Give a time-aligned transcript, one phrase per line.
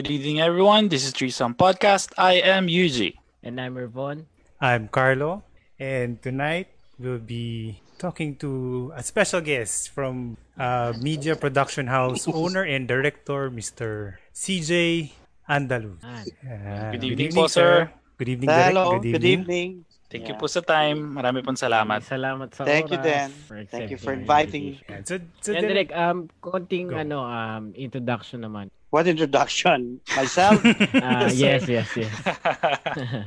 [0.00, 0.88] Good evening, everyone.
[0.88, 2.16] This is Threesome Podcast.
[2.16, 3.20] I am Yuji.
[3.44, 4.24] And I'm Ervon.
[4.56, 5.44] I'm Carlo.
[5.76, 12.64] And tonight we'll be talking to a special guest from uh, media production house owner
[12.64, 14.16] and director, Mr.
[14.32, 15.12] CJ
[15.44, 16.00] Andaluz.
[16.00, 17.92] Uh, good evening po, sir.
[18.16, 19.20] Good evening, Hello, Direk.
[19.20, 19.84] good evening.
[20.08, 20.32] Thank yeah.
[20.32, 21.12] you po sa time.
[21.12, 22.00] Marami pong salamat.
[22.08, 22.92] Salamat sa Thank oras.
[22.96, 23.28] you, Dan.
[23.68, 25.04] Thank you for inviting me.
[25.04, 28.72] So, so And Direk, um, konting ano, um, introduction naman.
[28.90, 30.00] What introduction?
[30.16, 30.64] Myself?
[30.64, 32.10] uh, yes, yes, yes.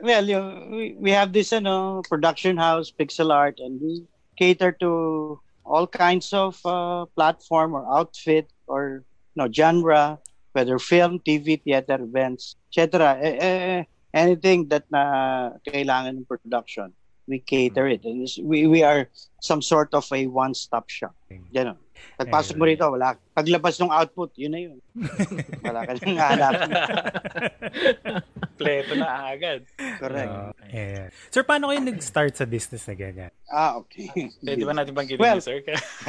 [0.00, 4.04] well, you, we, we have this ano, production house, Pixel Art, and we
[4.36, 9.02] cater to all kinds of uh, platform or outfit or
[9.34, 10.18] you know, genre,
[10.52, 13.18] whether film, TV, theater, events, etc.
[13.20, 16.92] Eh, eh, anything that na kailangan ng production,
[17.26, 18.04] we cater it.
[18.04, 19.08] And we, we are
[19.40, 21.14] some sort of a one-stop shop.
[21.52, 21.76] Ganon.
[22.18, 23.14] Pagpasok mo rito, wala.
[23.30, 24.78] Paglabas ng output, yun na yun.
[25.66, 26.52] wala ka nang hanap.
[28.58, 29.62] Pleto na agad.
[29.76, 30.34] Correct.
[30.34, 31.06] Uh, yeah.
[31.30, 33.32] Sir, paano kayo nag-start sa business na ganyan?
[33.46, 34.10] Ah, okay.
[34.42, 35.62] Pwede ba natin banggitin well, sir?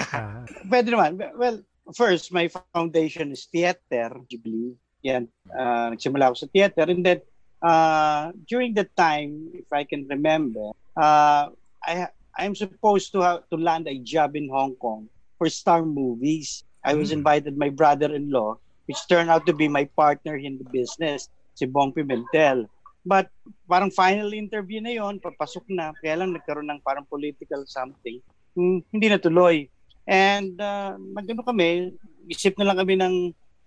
[0.72, 1.22] Pwede naman.
[1.38, 1.62] Well,
[1.94, 4.74] first, my foundation is theater, Ghibli.
[5.06, 5.30] Yan.
[5.54, 6.90] Uh, nagsimula ako sa theater.
[6.90, 7.22] And then,
[7.62, 11.54] uh, during that time, if I can remember, uh,
[11.86, 12.10] I
[12.40, 16.68] I'm supposed to have to land a job in Hong Kong for Star Movies.
[16.84, 17.24] I was Mm.
[17.24, 21.96] invited my brother-in-law, which turned out to be my partner in the business, si Bong
[21.96, 22.68] Pimentel.
[23.08, 23.32] But
[23.64, 28.20] parang final interview na yon, papasok na, kaya lang nagkaroon ng parang political something.
[28.54, 29.72] Hmm, hindi natuloy.
[30.04, 31.96] And uh, magano kami,
[32.28, 33.16] isip na lang kami ng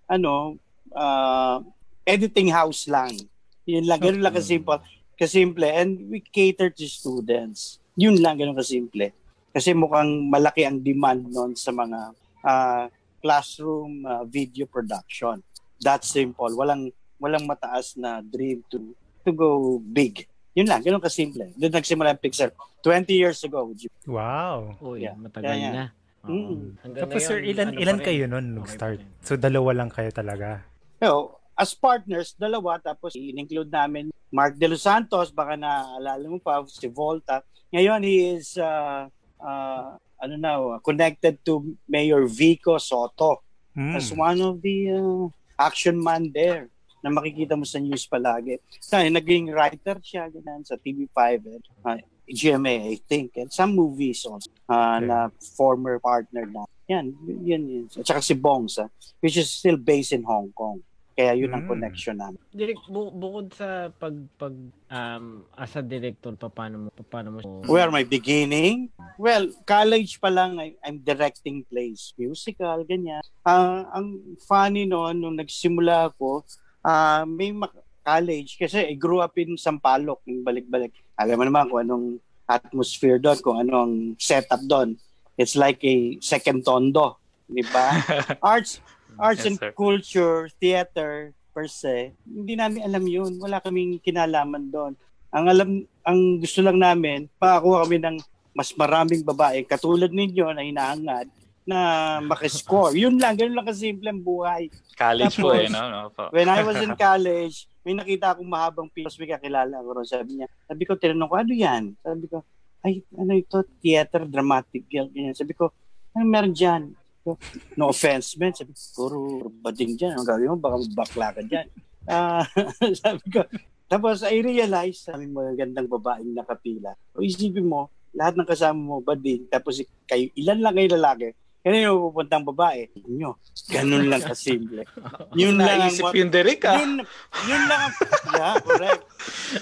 [0.05, 0.61] ano,
[0.93, 1.65] uh,
[2.05, 3.17] editing house lang.
[3.65, 4.83] Yun lang, ganun lang kasimple.
[5.15, 5.71] Kasimple.
[5.71, 7.79] And we cater to students.
[7.95, 9.15] Yun lang, ganun kasimple.
[9.53, 11.99] Kasi mukhang malaki ang demand noon sa mga
[12.41, 12.85] uh,
[13.21, 15.39] classroom uh, video production.
[15.77, 16.49] That's simple.
[16.57, 16.89] Walang
[17.21, 20.25] walang mataas na dream to to go big.
[20.57, 21.53] Yun lang, ganun kasimple.
[21.53, 23.69] Doon nagsimula ang Pixar 20 years ago.
[24.05, 24.77] Wow.
[24.81, 25.15] Uy, Yeah.
[25.17, 25.73] matagal Yeah, yeah.
[25.73, 25.85] na.
[26.23, 26.79] Mm.
[26.79, 28.99] Hanggang Tapos sir, ngayon, ilan ano ilan kayo Okay nag-start?
[29.01, 29.09] rin.
[29.25, 30.63] So dalawa lang kayo talaga.
[31.03, 36.63] So, as partners, dalawa, tapos in-include namin Mark De Los Santos, baka naalala mo pa,
[36.65, 37.43] si Volta.
[37.69, 39.05] Ngayon, he is, uh,
[39.43, 43.43] uh, ano na, uh, connected to Mayor Vico Soto
[43.73, 43.97] Hmm.
[43.97, 45.25] as one of the uh,
[45.57, 46.69] action man there
[47.01, 48.61] na makikita mo sa news palagi.
[48.77, 51.97] So, naging writer siya ganyan, sa TV5 and uh,
[52.29, 55.09] GMA, I think, and some movies also uh, Okay.
[55.09, 55.17] na
[55.57, 56.69] former partner na.
[56.85, 57.83] Yan, yun, yun.
[57.97, 58.93] At saka si Bongs, ah,
[59.25, 60.85] which is still based in Hong Kong.
[61.13, 61.69] Kaya yun ang Mm.
[61.69, 62.41] connection namin.
[62.49, 64.53] Direk, bu- bukod sa pag pag
[64.89, 68.89] um as a director pa paano mo pa- paano mo Where my beginning?
[69.15, 73.21] Well, college pa lang, I, I'm directing plays, musical, ganyan.
[73.41, 76.41] Ah, ang funny noon, nung nagsimula ako,
[76.81, 77.69] ah, may ma-
[78.01, 80.91] college, kasi I grew up in Sampaloc, yung balik-balik.
[81.13, 82.05] Alam mo naman kung anong
[82.43, 84.97] atmosphere doon, kung anong setup doon.
[85.35, 87.85] It's like a second tondo, di ba?
[88.43, 88.81] Arts,
[89.17, 89.71] arts Yes, and sir.
[89.73, 93.37] culture, theater, per se, hindi namin alam yun.
[93.37, 94.93] Wala kaming kinalaman doon.
[95.29, 95.69] Ang alam,
[96.01, 98.17] ang gusto lang namin, pakakuha kami ng
[98.53, 101.25] mas maraming babae katulad ninyo na hinaangad
[101.65, 101.79] na
[102.21, 102.93] makiscore.
[102.93, 104.67] Yun lang, ganun lang kasimple ang buhay.
[104.93, 105.81] College po Tapos, eh, no?
[105.89, 106.23] no po.
[106.29, 110.05] When I was in college, may nakita akong mahabang pilos, may kakilala ko ron.
[110.05, 111.83] Sabi niya, sabi ko, tinanong ko, ano yan?
[111.97, 112.37] Sabi ko,
[112.83, 115.33] ay, ano ito, theater, dramatic, ganyan.
[115.33, 115.71] Sabi ko,
[116.13, 116.93] ano meron dyan?
[117.23, 117.39] Ko,
[117.79, 118.51] No offense, man.
[118.51, 119.17] Sabi ko, puro
[119.63, 120.19] bading dyan.
[120.19, 121.67] Ang gagawin mo, baka bakla ka dyan.
[122.03, 122.43] Ah,
[123.03, 123.47] sabi ko,
[123.87, 126.91] tapos I realized, sabi mo, gandang babaeng nakapila.
[127.15, 131.29] O isipin mo, lahat ng kasama mo, bading, tapos kayo, ilan lang kayo lalaki,
[131.63, 133.39] kaya yung pupuntang babae, nyo,
[133.71, 134.83] ganun lang kasimple.
[135.39, 136.75] Yun lang ang, Naisip yung Derek ah.
[136.75, 136.99] yun,
[137.47, 137.93] yun lang ang,
[138.35, 139.03] yeah, correct.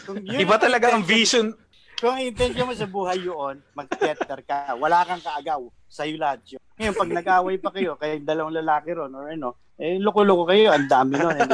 [0.10, 1.54] Kung yun Iba talaga ang vision.
[2.02, 6.62] Kung ang intention mo sa buhay yun, mag-theater ka, wala kang kaagaw, sa'yo lahat yun.
[6.82, 10.90] Ngayon, pag nag-away pa kayo, kayo dalawang lalaki ron, or ano, eh, loko-loko kayo, ang
[10.90, 11.46] dami nun, eh?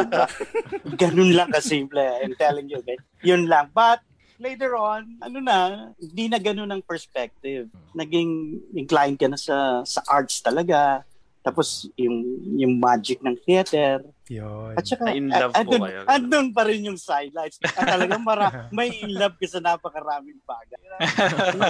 [0.96, 2.96] Ganun lang kasimple, I'm telling you, okay?
[3.28, 3.76] Yun lang.
[3.76, 4.00] But,
[4.40, 7.68] later on, ano na, hindi na ganun ang perspective.
[7.92, 11.04] Naging inclined ka na sa sa arts talaga.
[11.48, 14.04] Tapos yung yung magic ng theater.
[14.28, 14.76] Yun.
[14.76, 16.00] At saka, in love po andun, kayo.
[16.04, 17.56] andun pa rin yung sidelights.
[17.64, 20.84] At talagang mara, may in love ka sa napakaraming bagay.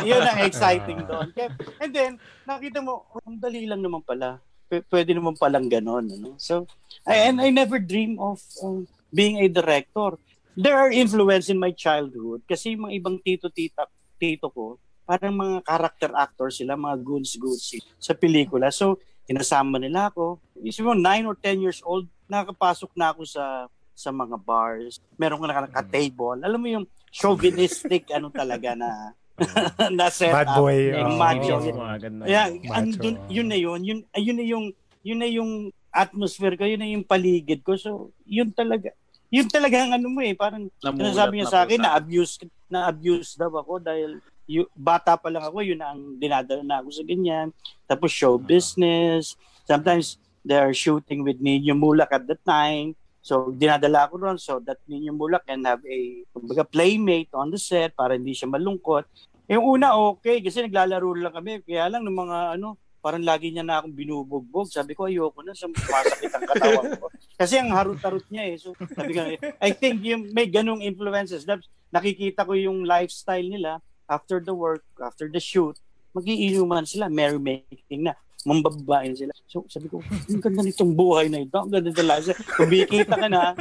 [0.10, 1.30] Yun ang exciting doon.
[1.78, 2.12] And then,
[2.50, 4.42] nakita mo, oh, ang dali lang naman pala.
[4.66, 6.10] P- pwede naman palang ganon.
[6.10, 6.34] Ano?
[6.42, 6.66] So,
[7.06, 10.18] I, and I never dream of um, being a director.
[10.58, 13.86] There are influence in my childhood kasi yung mga ibang tito-tita,
[14.18, 18.74] tito ko, parang mga character actors sila, mga goods goods sa pelikula.
[18.74, 18.98] So,
[19.28, 20.40] Inasama nila ako.
[20.64, 25.02] Isip mo, 9 or 10 years old, nakakapasok na ako sa sa mga bars.
[25.18, 26.40] Meron ka naka-table.
[26.46, 29.18] Alam mo yung chauvinistic ano talaga na
[29.98, 30.58] na set Bad up.
[30.62, 30.94] boy.
[30.94, 31.20] Yung oh.
[31.20, 31.56] macho.
[31.62, 32.26] Ganun.
[32.26, 32.74] Yeah, Macho.
[32.74, 33.80] ang dun, yun na yun.
[33.86, 34.66] Yun, ayun na yung
[35.06, 35.52] yun na yung
[35.94, 37.78] atmosphere ko, yun na yung paligid ko.
[37.78, 38.94] So, yun talaga.
[39.34, 42.40] Yun talaga ang ano mo eh, parang Namulat sabi niya sa akin na abuse
[42.72, 46.80] na abuse daw ako dahil yu, bata pa lang ako, yun na ang dinadala na
[46.80, 47.52] ako sa ganyan.
[47.84, 49.36] Tapos show business.
[49.68, 52.96] Sometimes they're shooting with Nino Mulak at the time.
[53.20, 57.60] So, dinadala ako ron so that Nino Mulak can have a kumbaga, playmate on the
[57.60, 59.04] set para hindi siya malungkot.
[59.52, 61.60] Yung una, okay, kasi naglalaro lang kami.
[61.68, 64.68] Kaya lang, ng mga ano, parang lagi niya na akong binubugbog.
[64.72, 67.08] Sabi ko, ayoko na, sa masakit ang katawan ko.
[67.40, 68.56] Kasi ang harut-harut niya eh.
[68.60, 69.22] So, sabi ko,
[69.64, 71.48] I think yung may ganung influences.
[71.92, 75.76] Nakikita ko yung lifestyle nila after the work, after the shoot,
[76.16, 78.14] magiinuman sila, merrymaking na
[78.48, 79.32] mambababain sila.
[79.48, 81.58] So, sabi ko, ang ganda nitong buhay na ito.
[81.60, 82.32] Ang ganda talaga.
[82.56, 83.54] Kumikita ka na,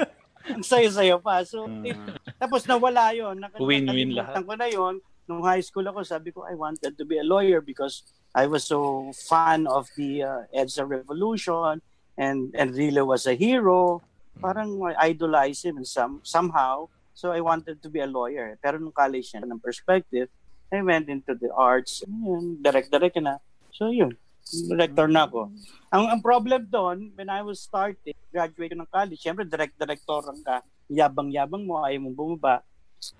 [0.46, 1.42] ang sayo-sayo pa.
[1.42, 1.98] So, it-
[2.38, 4.46] tapos nawala yon Nak- Win-win nakalimutan lahat.
[4.46, 4.94] ko na yon
[5.26, 8.62] Nung high school ako, sabi ko, I wanted to be a lawyer because I was
[8.62, 11.82] so fan of the uh, EDSA revolution
[12.14, 14.06] and and really was a hero.
[14.38, 16.86] Parang I idolize him in some, somehow.
[17.16, 18.60] So I wanted to be a lawyer.
[18.60, 20.28] Pero nung college na ng perspective,
[20.68, 22.04] I went into the arts.
[22.04, 23.40] Yun, direct-direct na.
[23.72, 24.12] So yun,
[24.44, 25.48] director na ako.
[25.88, 30.60] Ang, ang problem doon, when I was starting, graduate ng college, syempre direct-directoran ka,
[30.92, 32.60] yabang-yabang mo, ayaw mong bumaba.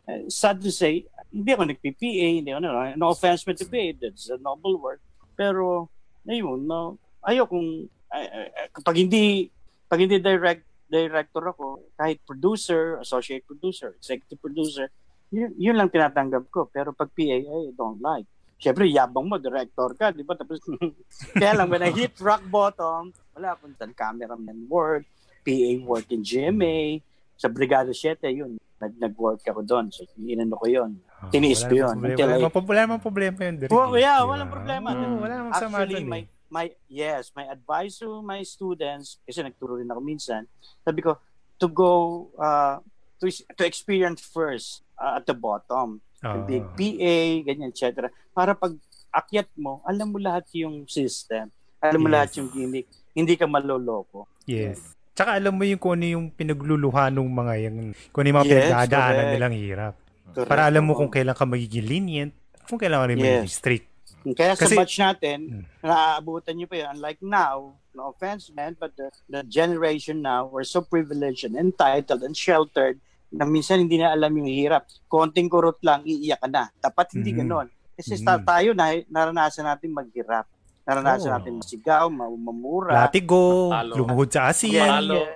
[0.05, 2.71] Uh, sad to say, hindi ako nag-PPA, hindi ako, no,
[3.01, 5.01] no offense to PA, that's a noble work.
[5.41, 5.89] Pero,
[6.29, 9.49] ayun, no, ayaw kung, ay- ay- kapag hindi,
[9.89, 14.87] pag hindi direct, director ako, kahit producer, associate producer, executive producer,
[15.29, 16.71] yun, yun lang tinatanggap ko.
[16.71, 18.27] Pero pag PA, I don't like.
[18.57, 20.33] Siyempre, yabang mo, director ka, di ba?
[20.33, 20.63] Tapos,
[21.37, 25.05] kaya lang, when I hit rock bottom, wala akong tan cameraman work,
[25.45, 27.05] PA work in GMA,
[27.37, 29.93] sa Brigada 7, yun, nag, nag-work ako doon.
[29.93, 30.97] So, inano ko yun.
[31.29, 31.85] Tinis wala ko yun.
[31.85, 33.55] namang Until Problema, I- wala, namang- wala problema yun.
[33.69, 34.89] Well, yeah, walang problema.
[34.95, 36.05] Oo, wala namang sama Actually,
[36.49, 40.47] my, yes, my advice to my students, kasi nagturo rin ako minsan,
[40.83, 41.19] sabi ko,
[41.57, 41.93] to go,
[42.37, 42.79] uh,
[43.19, 43.27] to,
[43.57, 46.01] to experience first uh, at the bottom.
[46.25, 46.45] Oo.
[46.45, 48.09] Big PA, ganyan, etc.
[48.33, 48.73] Para pag
[49.13, 51.49] akyat mo, alam mo lahat yung system.
[51.81, 52.15] Alam mo Yes.
[52.17, 52.87] lahat yung gimmick.
[53.13, 54.29] Hindi ka maloloko.
[54.45, 54.81] Yes.
[55.17, 57.77] Tsaka alam mo yung kung ano yung pinagluluha ng mga yung,
[58.13, 59.95] kung ano yung mga Yes, pinagdadaanan nilang hirap.
[60.37, 60.49] Correct.
[60.53, 62.33] Para alam mo kung kailan ka magiging lenient,
[62.69, 63.25] kung kailan ka rin Yes.
[63.25, 63.87] magiging strict.
[64.33, 65.63] Kaya sa Kasi- batch natin, Hmm.
[65.85, 66.89] naaabutan nyo pa yun.
[66.99, 67.55] Unlike now,
[67.93, 72.99] no offense man, but the, the generation now, we're so privileged and entitled and sheltered
[73.31, 74.89] na minsan hindi na alam yung hirap.
[75.07, 76.73] Konting kurot lang, iiyak ka na.
[76.79, 77.39] Dapat hindi Mhm.
[77.45, 77.69] ganon.
[77.93, 78.25] Kasi Mhm.
[78.25, 80.47] ta- tayo na naranasan natin maghirap.
[80.87, 81.35] Naranasan Oo.
[81.35, 82.95] natin masigaw, ma- mamura.
[83.03, 83.93] Latigo, Talo.
[83.99, 85.27] lumuhod sa asin, Yeah, yeah.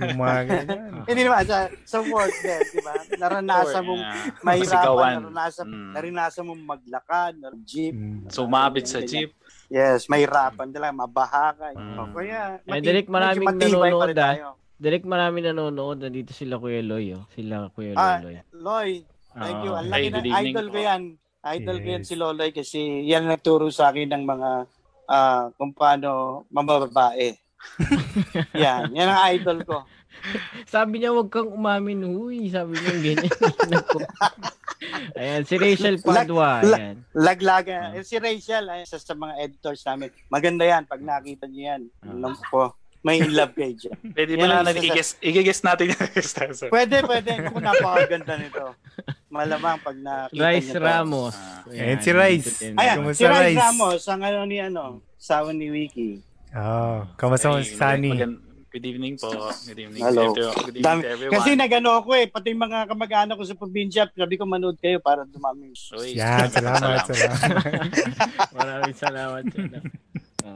[0.00, 0.36] yung mga.
[1.08, 2.96] Hindi naman, sa, sa work din, di ba?
[3.14, 4.02] Naranasan mong
[4.40, 5.90] mahirapan, naranasan, Mm.
[5.92, 8.24] naranasan mong maglakad, jeep, Mm.
[8.26, 9.36] Sumabit sa jeep.
[9.68, 11.66] Yes, mahirapan talaga, mabaha ka.
[11.76, 12.16] Mm.
[12.16, 14.56] Kaya, Eh, Direk, maraming medyo matibay pa nanonood, ah.
[14.76, 15.96] Direct marami nanonood.
[15.98, 17.12] Nandito sila Kuya Loy.
[17.12, 17.24] Oh.
[17.32, 18.36] Sila Kuya Ah, Loy.
[18.52, 18.90] Loy,
[19.34, 19.72] thank you.
[19.72, 19.80] Ah.
[19.80, 21.02] Ang laki Hey, na, idol ko yan.
[21.46, 22.08] Idol ko yan Yes.
[22.08, 24.48] si Loloy kasi yan nagturo sa akin ng mga
[25.06, 27.34] ah, kung paano mamababae.
[28.62, 29.82] yan, yan ang idol ko.
[30.66, 32.02] Sabi niya, wag kang umamin.
[32.06, 33.32] Huy, sabi niya ganyan.
[35.18, 36.60] Ayan, si Rachel Padua.
[36.62, 36.96] lag- Ayan.
[37.12, 37.96] Laglaga.
[37.96, 40.12] Eh, si Rachel, ay, isa sa mga editors namin.
[40.28, 41.82] Maganda yan pag nakita niyo yan.
[42.04, 42.12] Ah.
[42.12, 42.72] Alam ko,
[43.06, 43.98] may in love kayo dyan.
[44.18, 46.64] Pwede ba na ang isa natin i-guess, i-guess natin yung Stasa?
[46.66, 47.30] Pwede, pwede.
[47.46, 48.74] Kung napakaganda nito.
[49.28, 50.82] Malamang pag nakita Rice niyo.
[50.82, 51.34] Ramos.
[51.38, 51.70] Ah.
[51.70, 52.48] Ayan, si Rice.
[52.74, 53.58] Ayan, Kamusta, si Rice Rice?
[53.60, 54.82] Ramos, ang ano ni ano,
[55.14, 56.18] sawa ni Wiki.
[56.50, 58.16] Oh, kamusta mo si Sunny?
[58.66, 59.32] Good evening po.
[59.62, 60.00] Good evening.
[60.00, 60.32] Hello.
[60.32, 61.32] to- Good evening Dami, to everyone.
[61.32, 65.00] kasi nagano ako eh, pati yung mga kamag-anak ko sa probinsya, sabi ko manood kayo
[65.00, 65.72] para dumami.
[65.94, 67.40] Uy, Yan, salamat, salamat.
[68.56, 69.42] Maraming salamat.
[69.48, 69.64] Sir.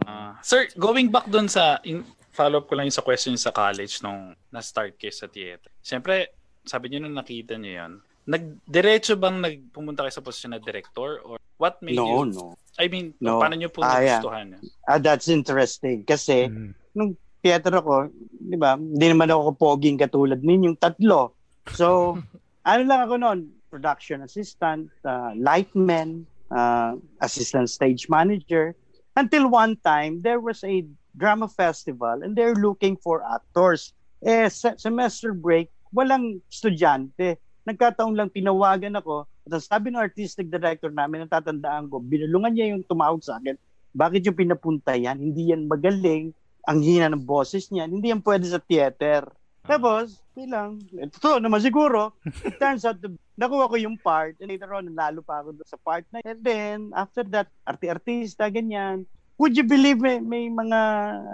[0.05, 3.51] Ah, sir, going back doon sa in, follow up ko lang yung sa question sa
[3.51, 5.71] college nung na-start kayo sa theater.
[5.83, 6.31] Siyempre,
[6.63, 7.93] sabi niyo nung nakita niyo 'yon.
[8.25, 12.55] Nagdiretso bang nagpumunta kayo sa posisyon na director or what made No, you no.
[12.79, 13.43] I mean, No.
[13.43, 14.23] paano niyo po Ah, yeah.
[14.23, 14.63] nagustuhan yun?
[14.87, 16.07] Ah, that's interesting.
[16.07, 17.13] Kasi, Mm.
[17.41, 21.33] theater ako, di ba, hindi naman ako poging katulad ninyong tatlo.
[21.73, 22.17] So,
[22.71, 28.77] ano lang ako noon, production assistant, uh, lightman, uh, assistant stage manager.
[29.17, 30.85] Until one time, there was a
[31.17, 33.95] drama festival and they're looking for actors.
[34.21, 37.41] Eh, se- semester break, walang estudyante.
[37.65, 39.27] Nagkataon lang tinawagan ako.
[39.49, 43.57] At ang sabi ng artistic director namin, natatandaan ko, binulungan niya yung tumawag sa akin.
[43.91, 45.19] bakit yung pinapunta yan?
[45.19, 46.31] Hindi yan magaling.
[46.69, 47.91] Ang hina ng boses niya.
[47.91, 49.27] Hindi yan pwede sa theater.
[49.67, 52.97] Tapos, bilang, totoo naman siguro, it turns out,
[53.37, 56.91] nakuha ko yung part, and later on, nanalo pa ako sa part na, and then,
[56.97, 59.05] after that, arti-artista, ganyan.
[59.41, 60.81] Would you believe may, may mga,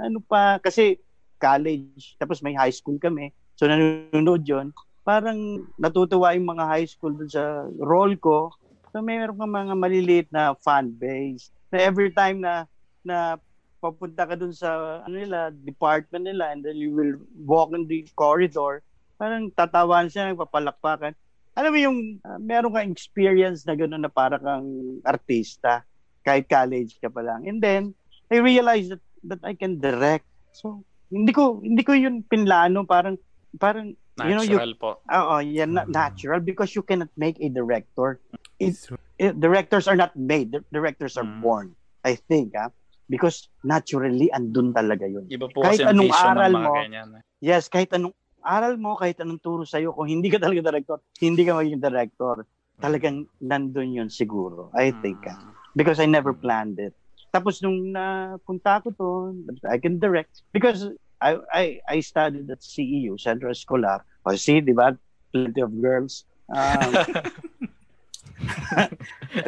[0.07, 1.03] ano pa, kasi
[1.43, 4.71] college, tapos may high school kami, so nanonood yon
[5.07, 8.51] parang natutuwa yung mga high school dun sa role ko.
[8.91, 11.55] So may meron kang mga maliliit na fan base.
[11.71, 12.67] Na every time na
[13.07, 13.39] na
[13.79, 17.15] papunta ka dun sa ano nila, department nila and then you will
[17.47, 18.83] walk in the corridor,
[19.15, 21.15] parang tatawan siya, nagpapalakpakan.
[21.55, 24.67] Alam mo yung uh, meron kang experience na gano'n na para kang
[25.07, 25.87] artista
[26.27, 27.47] kahit college ka pa lang.
[27.47, 27.95] And then
[28.27, 30.27] I realized that that I can direct.
[30.51, 33.15] So hindi ko hindi ko yun pinlano parang
[33.55, 34.97] parang Natural you know you po.
[35.07, 38.19] Oo, yeah, na- natural because you cannot make a director.
[38.57, 38.81] It,
[39.21, 40.57] it, directors are not made.
[40.57, 41.45] The- Directors are Mm.
[41.45, 41.67] born.
[42.01, 42.73] I think, ah.
[43.13, 45.29] Because naturally, andun talaga yun.
[45.29, 47.09] Iba po Kahit anong vision aral ng mga mo, ganyan.
[47.13, 47.23] eh.
[47.45, 51.45] Yes, kahit anong aral mo, kahit anong turo sa'yo, kung hindi ka talaga director, hindi
[51.45, 52.49] ka magiging director.
[52.81, 54.73] Talagang nandun yun siguro.
[54.73, 55.37] I think, ah.
[55.77, 56.97] Because I never planned it.
[57.29, 59.09] Tapos nung napunta ko to,
[59.69, 60.41] I can direct.
[60.57, 60.89] Because
[61.21, 64.01] I I I studied at CEU, Centro Escolar.
[64.25, 64.97] O see, di ba?
[65.37, 66.25] Plenty of girls.
[66.49, 66.97] Um,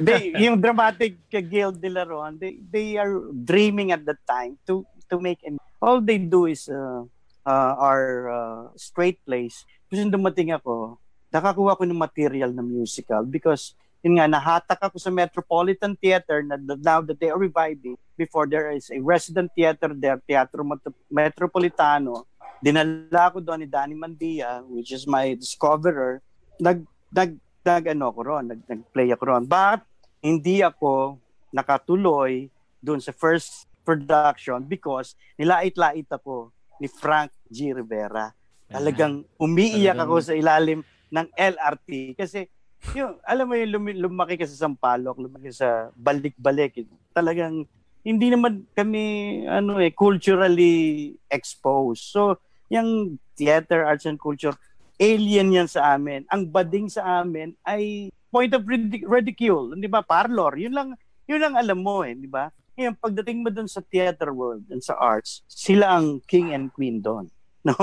[0.05, 5.21] they, yung dramatic guild nila ron, they, they are dreaming at that time to to
[5.21, 7.05] make an, all they do is uh,
[7.47, 9.65] uh, are uh, straight plays.
[9.89, 11.01] Kasi dumating ako,
[11.33, 16.55] nakakuha ko ng material na musical because yun nga, nahatak ako sa Metropolitan Theater na
[16.79, 17.99] now that they are reviving.
[18.15, 22.27] Before there is a resident theater there, Teatro Met- Metropolitano.
[22.59, 26.19] Dinala ko doon ni Danny Mandia, which is my discoverer.
[26.59, 26.83] Nag,
[27.15, 29.45] nag, nag ano ko ron, nag, nag-play ako ron.
[29.47, 29.87] But
[30.19, 31.23] hindi ako
[31.55, 32.51] nakatuloy
[32.83, 36.51] doon sa first production because nilait-lait ako
[36.83, 37.75] ni Frank G.
[37.75, 38.35] Rivera.
[38.69, 42.47] Talagang umiiyak ako sa ilalim ng LRT kasi
[42.95, 46.87] yung, alam mo yung lumi- lumaki ka sa Sampaloc, lumaki sa balik-balik.
[47.13, 47.67] Talagang
[48.07, 52.09] hindi naman kami ano eh culturally exposed.
[52.09, 52.39] So,
[52.71, 54.55] yung theater, arts and culture,
[54.97, 56.25] alien yan sa amin.
[56.33, 60.05] Ang bading sa amin ay point of ridic- ridicule, 'di ba?
[60.05, 60.57] Parlor.
[60.59, 60.89] Yun lang
[61.29, 62.49] yun lang alam mo eh, 'di ba?
[62.79, 67.03] Ngayon, pagdating mo doon sa theater world and sa arts, sila ang king and queen
[67.03, 67.27] doon.
[67.69, 67.75] No?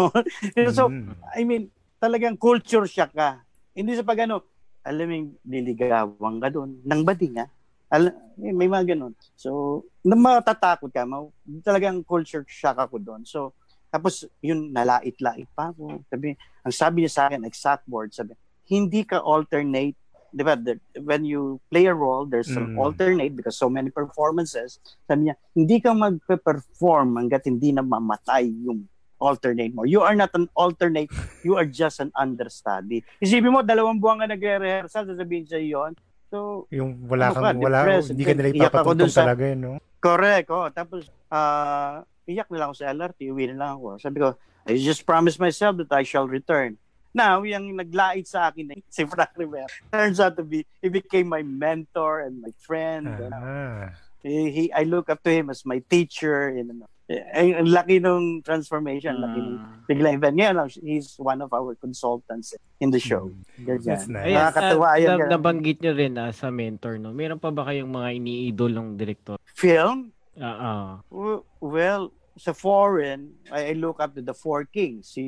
[0.71, 1.13] so, Mm.
[1.35, 1.67] I mean,
[1.99, 3.43] talagang culture shock ka.
[3.75, 4.41] Hindi sa pag ano,
[4.85, 7.49] alam mo, liligawan ka doon, nang bading ha.
[7.89, 9.17] Al- may mga ganun.
[9.33, 11.31] So, na matatakot ka, ma-
[11.65, 13.25] talagang culture shock ako doon.
[13.25, 13.57] So,
[13.89, 16.05] tapos yun, nalait-lait pa ako.
[16.05, 18.37] Sabi, ang sabi niya sa akin, exact word, sabi,
[18.69, 19.95] hindi ka alternate,
[20.35, 22.81] di ba, the- when you play a role, there's an Mm.
[22.81, 24.77] alternate because so many performances.
[25.07, 28.83] Sabi niya, hindi ka magpe-perform hanggat hindi na mamatay yung
[29.17, 29.83] alternate mo.
[29.83, 31.09] You are not an alternate,
[31.41, 33.03] you are just an understudy.
[33.17, 35.91] Isipin mo, dalawang buwan ka nagre-rehearsal, sasabihin sa'yo yun.
[36.27, 39.73] So, Yung wala Ano kang, ka, wala, hindi ka nila ipapatugtong sa- talaga yun, no?
[39.97, 40.67] correct, oh.
[40.69, 43.87] Tapos, ah, iyak na lang ako sa LRT, uwi na lang ako.
[43.97, 46.75] Sabi ko, I just promised myself that I shall return.
[47.15, 51.41] Now, yung naglait sa akin, si Frank Rivera, turns out to be, he became my
[51.41, 53.07] mentor and my friend.
[53.07, 53.95] And, Ah.
[54.19, 56.49] he, he, I look up to him as my teacher.
[56.49, 59.85] And, ano, eh, ang laki nung transformation, laki nung Mm.
[59.85, 60.35] bigla event.
[60.35, 63.29] Ngayon, ah, he's one of our consultants in the show.
[63.61, 63.85] Ganyan.
[63.85, 64.25] That's nice.
[64.25, 67.13] Ayan, Nakakatuwa ah, yun, na- nabanggit nyo rin ah, sa mentor, no?
[67.13, 69.37] Meron pa ba kayong mga iniidolong direktor?
[69.45, 70.87] Film, Ah, ah.
[71.07, 75.07] W- Well, sa foreign, I, I look up to the four kings.
[75.07, 75.23] Si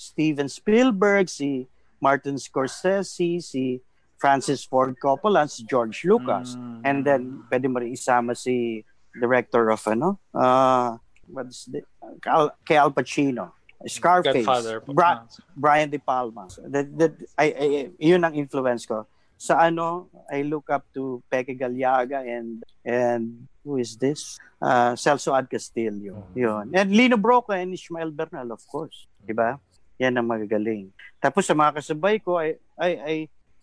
[0.00, 1.68] Steven Spielberg, si
[2.00, 3.84] Martin Scorsese, si
[4.16, 6.56] Francis Ford Coppola, si George Lucas.
[6.56, 6.80] Mm.
[6.88, 7.20] And then,
[7.52, 8.80] pwede mo rin isama si
[9.12, 10.96] director of ano, uh,
[11.28, 11.82] what's the,
[12.26, 13.52] Al, kay Al Pacino.
[13.86, 14.80] Scarface, Godfather.
[14.80, 16.48] Bra- Brian De Palma.
[16.64, 17.68] That, that, I, I,
[18.00, 19.06] yun ang influence ko.
[19.36, 24.40] Sa ano, I look up to Peque Galiaga and and who is this?
[24.62, 26.24] Uh, Celso Ad Castillo.
[26.32, 26.72] Yun.
[26.72, 29.04] And Lino Broca and Ishmael Bernal, of course.
[29.28, 29.60] Diba?
[30.00, 30.88] Yan ang magagaling.
[31.20, 33.14] Tapos sa mga kasabay ko, I, I, I,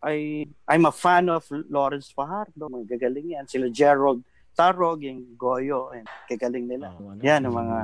[0.03, 0.15] I,
[0.69, 2.69] I'm a fan of Lawrence Fajardo.
[2.69, 3.49] Magagaling yan.
[3.49, 4.21] Sila Gerald
[4.53, 6.93] Tarog, yung Goyo, and kagaling nila.
[6.93, 7.17] Ano?
[7.19, 7.77] Yan ang mga,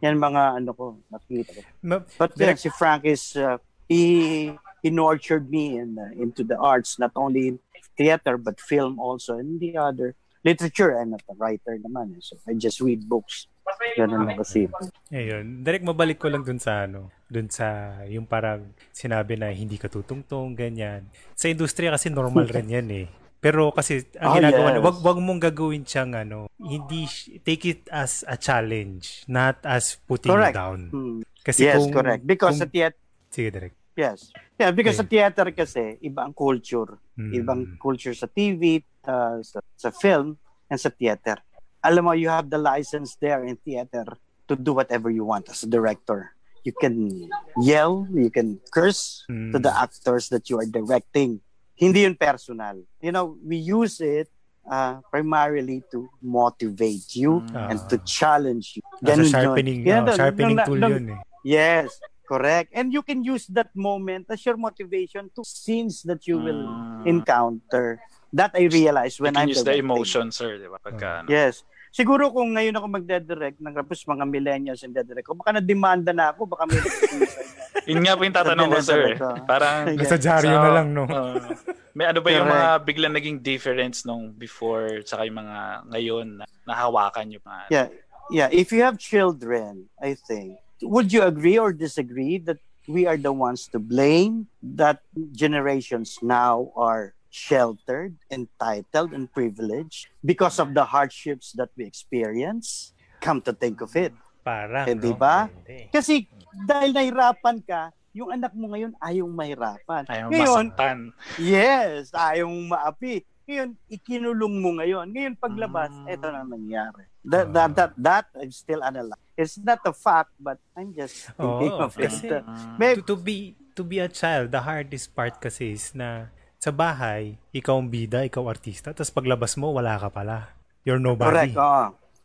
[0.00, 1.60] yan mga ano ko, nakita ko.
[1.84, 4.50] Ma- But then, si Frank is, uh, he,
[4.80, 7.56] he nurtured me in, uh, into the arts, not only in
[7.94, 10.96] theater, but film also, and the other literature.
[10.96, 13.48] I'm not a writer naman, eh, so I just read books.
[13.96, 14.68] Ganun lang kasi.
[15.08, 15.64] Ayun.
[15.64, 18.60] Direct mabalik ko lang dun sa ano, dun sa yung parang
[18.92, 21.08] sinabi na hindi ka tutungtong, ganyan.
[21.32, 23.06] Sa industriya kasi normal rin yan eh.
[23.44, 24.80] Pero kasi ang Oh, ginagawa, yes.
[24.80, 27.04] wag wag mong gagawin siyang ano, hindi
[27.44, 30.56] take it as a challenge, not as putting Correct.
[30.56, 30.88] down.
[30.88, 31.20] Hmm.
[31.44, 32.24] Kasi Yes, kung, correct.
[32.24, 32.96] Because kung, sa theater,
[33.28, 33.76] sige direct.
[34.00, 34.32] yes.
[34.56, 35.04] Yeah, because Okay.
[35.04, 36.96] sa theater kasi, iba ang culture.
[37.20, 37.36] Hmm.
[37.36, 41.36] Ibang culture sa TV, uh, sa, sa film, and sa theater.
[41.84, 44.08] Alam mo, you have the license there in theater
[44.48, 46.32] to do whatever you want as a director.
[46.64, 47.28] You can
[47.60, 49.52] yell, you can curse Hmm.
[49.52, 51.43] to the actors that you are directing.
[51.74, 52.78] Hindi yun personal.
[53.02, 54.30] You know, we use it
[54.64, 57.68] uh, primarily to motivate you Ah.
[57.68, 58.82] and to challenge you.
[59.02, 59.32] As a Ganun yun.
[59.34, 61.20] sharpening, Yan, oh, nung- sharpening nung- tool nung- yun eh.
[61.44, 62.72] Yes, correct.
[62.72, 67.06] And you can use that moment as your motivation to scenes that you will Mm.
[67.06, 68.00] encounter.
[68.32, 70.78] That I realize You when can I'm use the emotion, sir, di ba?
[70.82, 71.28] Pagka, ano.
[71.30, 71.62] Yes.
[71.94, 76.34] Siguro kung ngayon ako magde-direct ng tapos mga millennials yung direct ko, baka na-demanda na
[76.34, 76.82] ako, baka may
[77.90, 79.14] Yun nga po yung tatanong ko, sir.
[79.14, 79.16] eh.
[79.46, 81.06] Parang, Nasa dyaryo na lang, no?
[81.06, 81.54] uh,
[81.94, 82.58] may ano ba yung Correct.
[82.58, 85.58] mga biglang naging difference nung before tsaka yung mga
[85.94, 87.62] ngayon na nahawakan yung mga...
[87.70, 87.88] Yeah,
[88.26, 88.48] yeah.
[88.50, 92.58] If you have children, I think, would you agree or disagree that
[92.90, 94.98] we are the ones to blame that
[95.30, 102.94] generations now are sheltered, entitled, and privileged because of the hardships that we experience?
[103.18, 104.14] Come to think of it.
[104.46, 105.02] Para, Eh, no?
[105.02, 105.50] di ba?
[105.50, 105.90] Hindi.
[105.90, 106.30] Kasi
[106.62, 110.06] dahil nahirapan ka, yung anak mo ngayon ayaw mahirapan.
[110.06, 110.98] Ayaw ngayon, masaktan.
[111.42, 113.26] yes, ayaw maapi.
[113.44, 115.10] Ngayon, ikinulong mo ngayon.
[115.10, 116.06] Ngayon, paglabas, Mm.
[116.08, 117.04] eto na nangyari.
[117.26, 119.20] That, that, that, that, I'm still analyzing.
[119.34, 122.06] It's not a fact, but I'm just thinking Oo, of it.
[122.06, 122.78] kasi- Mm.
[122.78, 123.36] May- to, to be
[123.74, 126.30] to be a child, the hardest part kasi is na
[126.64, 130.56] sa bahay, ikaw ang bida, ikaw artista, tapos paglabas mo, wala ka pala.
[130.88, 131.52] You're nobody.
[131.52, 131.84] Correct, oo.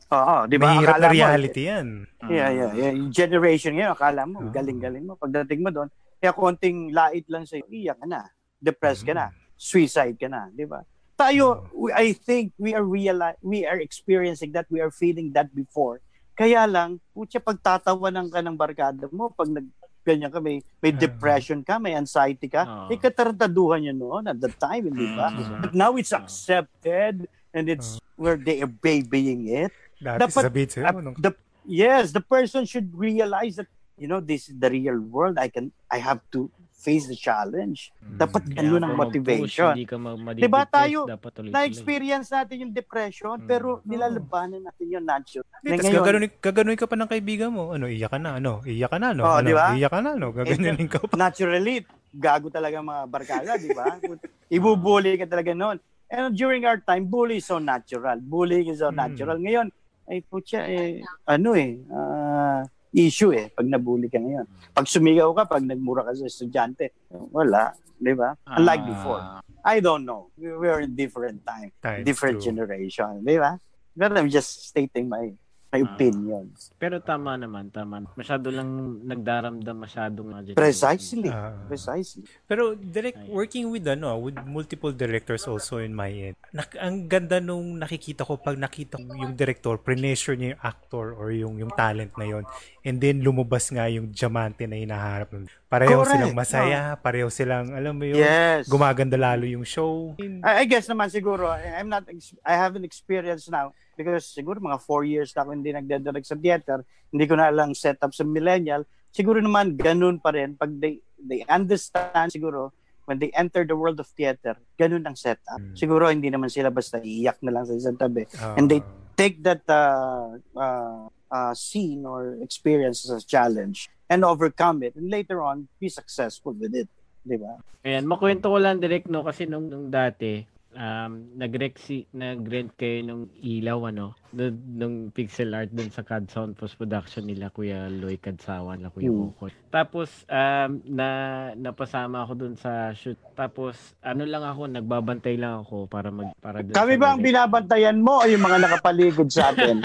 [0.10, 0.79] Oo, di ba?
[0.79, 1.88] Mahirap na mo, reality yan.
[2.24, 2.91] Yeah, yeah, yeah.
[2.96, 4.50] Yung generation ngayon, akala mo, Oo.
[4.50, 5.19] galing-galing mo.
[5.19, 5.91] Pagdating mo doon,
[6.24, 9.29] kaya konting lait lang sa'yo, iyak ka na, depressed ka na,
[9.60, 10.88] suicide ka na, di ba?
[11.19, 15.51] Tayo, we- I think we are reali- we are experiencing that, we are feeling that
[15.51, 16.00] before.
[16.34, 19.67] Kaya lang, putya, pagtatawanan ka ng barkada mo, pag nag
[20.09, 20.97] ganyan ka, may, may Ah.
[20.97, 22.89] depression ka, may anxiety ka, Oo.
[22.89, 25.29] eh, katarantaduhan yun noon at the time, hindi ba?
[25.29, 25.62] Mm.
[25.62, 31.01] But now it's accepted and it's where they are babying it Dati Dapat- sa'yo, uh,
[31.01, 31.31] nung, the
[31.67, 35.71] yes the person should realize that you know this is the real world i can
[35.91, 36.47] i have to
[36.79, 42.31] face the challenge dapat Kaya ganun ang motivation Hindi ka mag Diba tayo, dapat na-experience
[42.31, 43.87] natin yung depression pero Mm.
[43.91, 47.75] nilalabanan natin yung natural Hindi, Na tapos ngayon, gaganunin, gaganunin ka pa ng kaibigan mo.
[47.75, 49.67] Ano, iyak ka na, ano, iyak ka na, ano, Oo, ano, di ba?
[49.75, 51.13] iyak ka na, ano, gaganyanin ka pa.
[51.19, 53.93] naturally gago talaga mga barkada di ba
[54.55, 55.77] ibubully ka talaga noon
[56.09, 58.97] and during our time bully is so natural bullying is so Mm.
[58.97, 59.67] natural ngayon
[60.09, 64.45] ay putya eh ano eh ah, issue eh pag nabully ka ngayon.
[64.73, 66.93] Pag sumigaw ka pag nagmura ka sa estudyante
[67.30, 68.32] wala di ba?
[68.47, 69.21] Unlike Ah, before.
[69.60, 70.32] I don't know.
[70.39, 72.49] We we are in different time Times different two.
[72.49, 73.60] generation di ba?
[73.93, 75.36] But I'm just stating my
[75.69, 75.86] my Ah.
[75.86, 76.49] opinion
[76.82, 78.01] Pero tama naman, tama.
[78.17, 78.65] Masyado lang
[79.05, 81.53] nagdaramdam masyadong mga precisely Ah.
[81.69, 86.36] precisely Pero direct working with ano, with multiple directors also in my end.
[86.49, 91.13] Nak- ang ganda nung nakikita ko pag nakita ko yung director, pre-measure niya yung actor
[91.13, 92.43] or yung yung talent na yon.
[92.82, 95.29] And then lumabas nga yung diamante na hinaharap.
[95.69, 96.10] Pareho Correct.
[96.10, 100.17] silang masaya, pareho silang alam mo yun, yes gumaganda lalo yung show.
[100.17, 104.79] I, I guess naman siguro, I'm not, ex- I haven't experienced now because siguro mga
[104.79, 108.23] four years na ako hindi nagdedirect sa theater, hindi ko na lang set up sa
[108.23, 112.71] millennial, siguro naman ganun pa rin pag they, they understand siguro
[113.03, 115.59] when they enter the world of theater, ganun ang setup.
[115.59, 115.75] Mm.
[115.75, 118.23] Siguro hindi naman sila basta iyak na lang sa isang tabi.
[118.39, 118.85] Ah, And they-
[119.19, 125.12] Take that uh, uh, uh, scene or experience as a challenge and overcome it and
[125.12, 126.88] later on be successful with it.
[127.27, 127.59] Di ba?
[127.83, 133.01] Ayan, makwento ko lang direct no kasi nung, nung dati um nag-rec si nag-rent kayo
[133.01, 137.87] nung ilaw ano nung, nung pixel art dun sa CAD Sound Post Production nila Kuya
[137.87, 139.33] Loy Kadsawan na Kuya Hmm.
[139.33, 139.51] Kokoy.
[139.69, 141.07] Tapos um na
[141.53, 143.17] napasama ako dun sa shoot.
[143.33, 147.97] Tapos ano lang ako nagbabantay lang ako para mag para dun Kami ba ang binabantayan
[147.97, 149.81] mo o yung mga nakapaligid sa atin?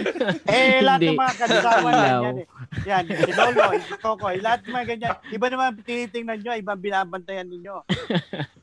[0.48, 1.32] eh, lahat ng mga
[1.88, 2.22] Ilaw.
[2.24, 2.36] yan.
[2.36, 2.46] eh.
[2.84, 5.14] Yan, si Lolo, si Kokoy, lahat ng mga ganyan.
[5.30, 7.76] Iba naman tinitingnan nyo, iba ang binabantayan ninyo.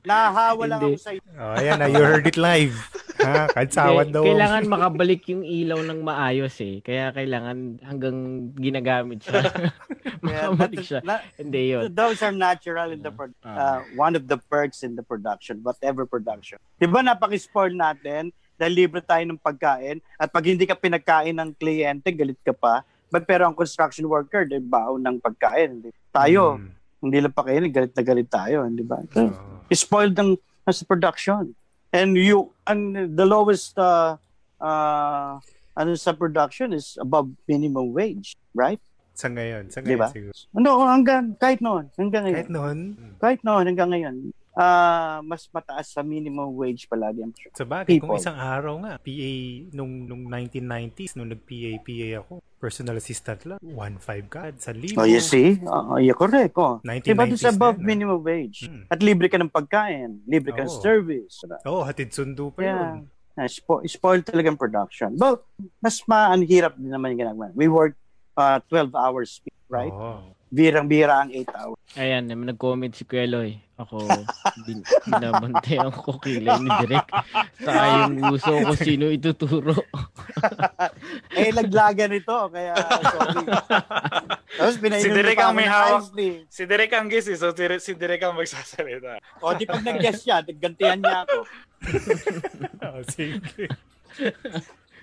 [0.03, 1.29] Nahahawa lang ako sa inyo.
[1.35, 2.75] Oh, ayan na, you heard it live.
[3.17, 4.21] ha, kadsawan daw.
[4.21, 6.80] Kailangan makabalik yung ilaw ng maayos eh.
[6.80, 8.17] Kaya kailangan hanggang
[8.54, 9.41] ginagamit siya.
[10.25, 10.99] Yeah, makabalik that- siya.
[11.04, 11.84] that- Hindi yun.
[11.91, 13.78] those are natural in the pro- Ah.
[13.78, 16.58] uh, one of the perks in the production, whatever production.
[16.75, 21.54] Di ba napaka-spoil natin dahil libre tayo ng pagkain at pag hindi ka pinagkain ng
[21.54, 22.82] kliyente, galit ka pa.
[23.08, 25.86] But pero ang construction worker, di baon ng pagkain.
[25.86, 26.69] Di- Tayo, Mm.
[27.01, 28.97] hindi lang pa kayo, galit na galit tayo, di ba?
[29.13, 29.30] Oh.
[29.69, 30.34] Spoiled ng
[30.65, 31.54] sa production.
[31.91, 34.17] And you and the lowest uh,
[34.65, 35.38] uh,
[35.75, 38.82] ano sa production is above minimum wage, right?
[39.15, 40.10] Sa ngayon, sa ngayon ba?
[40.12, 40.36] siguro.
[40.51, 42.36] Ano, hanggang kahit noon, hanggang ngayon.
[42.36, 42.78] Kahit noon,
[43.21, 44.15] Kahit noon hanggang ngayon.
[44.56, 49.32] Ah, mas mataas sa minimum wage palagi ang sa bagay, kung isang araw nga, PA
[49.75, 54.95] nung, nung 1990s, nung nag-PA, PA ako, personal assistant lang, 1.5 ka, sa libo.
[54.95, 55.60] Oh, you see?
[55.67, 56.56] Oh, yeah, correct.
[56.56, 56.80] Oh.
[56.88, 57.88] 1990s Diba doon sa above na, no?
[57.91, 58.71] minimum wage?
[58.71, 58.88] Hmm.
[58.88, 61.43] At libre ka ng pagkain, libre ka ng service.
[61.67, 62.80] Oo, oh, hatid sundo pa Yeah.
[62.80, 63.12] yun.
[63.36, 65.12] Uh, spo- spoiled talaga ang production.
[65.19, 65.43] But,
[65.84, 67.52] mas maanhirap din naman yung ginagawa.
[67.52, 68.00] We work
[68.39, 69.91] uh, 12 hours, right?
[69.91, 70.32] Oo.
[70.56, 71.80] Birang-bira ang 8 hours.
[72.00, 73.60] Ayan, naman nag-comment si Kuya Loy.
[73.76, 74.08] Ako,
[74.63, 77.12] bin, binabantayan ko kilay ni Direk.
[77.60, 79.76] Sa yung uso ko sino ituturo.
[81.36, 82.71] eh, laglagan ito, kaya
[83.04, 83.43] sorry.
[84.56, 86.08] Tapos Si pa ang may hawak.
[86.15, 86.48] tea.
[86.48, 89.19] Si Derek ang guest eh, so si Derek ang magsasalita.
[89.43, 91.43] O, di pag nag-guess siya, gantihan niya ako.
[92.86, 93.41] Oh, sige.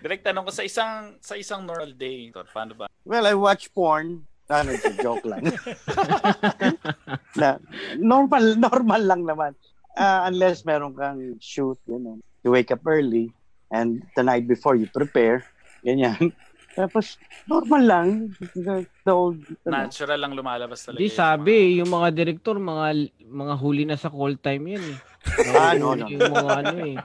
[0.03, 2.87] Direk tanong ko sa isang sa isang normal day, Tor, paano ba?
[3.05, 4.27] Well, I watch porn.
[4.51, 5.49] Ano, it's a joke lang.
[7.40, 7.57] na,
[7.97, 9.53] normal, normal lang naman.
[9.97, 12.18] Ah, unless meron kang shoot, you know.
[12.42, 13.31] You wake up early
[13.71, 15.47] and the night before you prepare.
[15.87, 16.35] Ganyan.
[16.79, 18.09] Tapos, normal lang.
[18.57, 21.01] The, the old, ano, Natural lang lumalabas talaga.
[21.01, 24.99] Di yung sabi, yung mga direktor, mga mga huli na sa call time yan eh.
[25.54, 26.06] Ah, no, no.
[26.11, 26.96] Yung mga ano eh.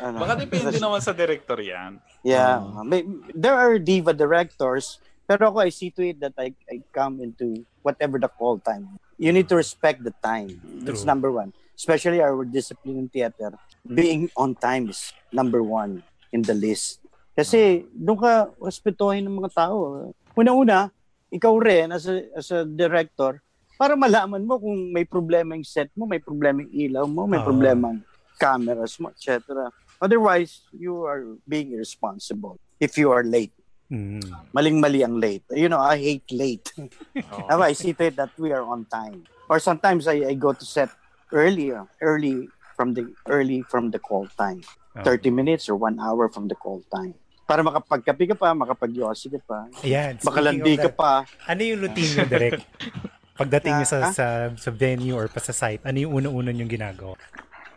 [0.00, 0.14] ano.
[0.16, 2.00] mga- Baka depende naman sa director yan.
[2.24, 2.60] Yeah.
[2.60, 2.82] Ah.
[2.82, 7.20] May, there are diva directors, pero ako, I see to it that I, I come
[7.20, 8.98] into whatever the call time.
[9.18, 10.60] You need to respect the time.
[10.84, 11.10] That's True.
[11.10, 11.52] number one.
[11.76, 13.52] Especially our discipline in theater.
[13.84, 17.00] Being on time is number one in the list.
[17.36, 20.08] Kasi doon ka respetuhin ng mga tao.
[20.32, 20.88] Una-una,
[21.28, 23.44] ikaw rin as a, as a director,
[23.76, 27.40] para malaman mo kung may problema yung set mo, may problema yung ilaw mo, may
[27.40, 27.46] Oo.
[27.46, 28.02] problema yung
[28.40, 29.68] cameras mo, etc.
[30.00, 33.52] Otherwise, you are being irresponsible if you are late.
[33.92, 34.20] Mm.
[34.50, 35.46] Maling-mali ang late.
[35.54, 36.72] You know, I hate late.
[37.48, 39.24] Now, I see to it that we are on time.
[39.48, 40.90] Or sometimes I, I go to set
[41.30, 44.60] earlier, early from the early from the call time.
[44.98, 45.04] Oh.
[45.06, 47.14] 30 minutes or 1 hour from the call time.
[47.46, 51.12] Para makapagkapi ka pa, makapag-yosi ka pa, Ayan, speaking makalandi of ka pa.
[51.46, 52.58] Ano yung routine nyo, Direk?
[53.36, 54.12] Pagdating nyo sa, Ah?
[54.12, 57.14] sa, sa venue or pa sa site, ano yung una-una yung ginagawa?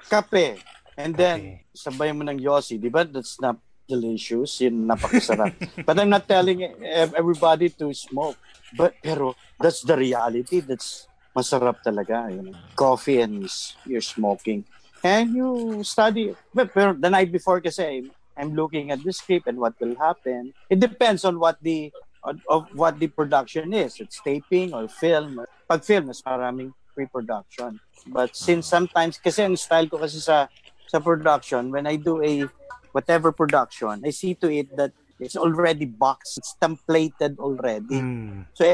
[0.07, 0.59] Kape.
[0.95, 2.75] And then, sabay mo ng yosi.
[2.75, 3.03] Di ba?
[3.03, 3.55] That's not
[3.87, 4.59] delicious.
[4.59, 5.55] Yun, napakasarap.
[5.87, 8.35] But I'm not telling ev- everybody to smoke.
[8.75, 10.59] But, pero, that's the reality.
[10.59, 12.27] That's masarap talaga.
[12.31, 12.55] You know?
[12.75, 13.47] Coffee and
[13.87, 14.65] you're smoking.
[14.99, 16.35] And you study.
[16.51, 20.51] But, pero the night before kasi, I'm, looking at the script and what will happen.
[20.69, 21.91] It depends on what the
[22.23, 23.99] of what the production is.
[23.99, 25.43] It's taping or film.
[25.67, 27.79] Pag film, mas maraming pre-production.
[28.07, 30.47] But since sometimes, kasi ang style ko kasi sa
[30.89, 32.49] sa production, when I do a
[32.91, 38.01] whatever production, I see to it that it's already boxed, it's templated already.
[38.01, 38.49] Mm.
[38.55, 38.65] So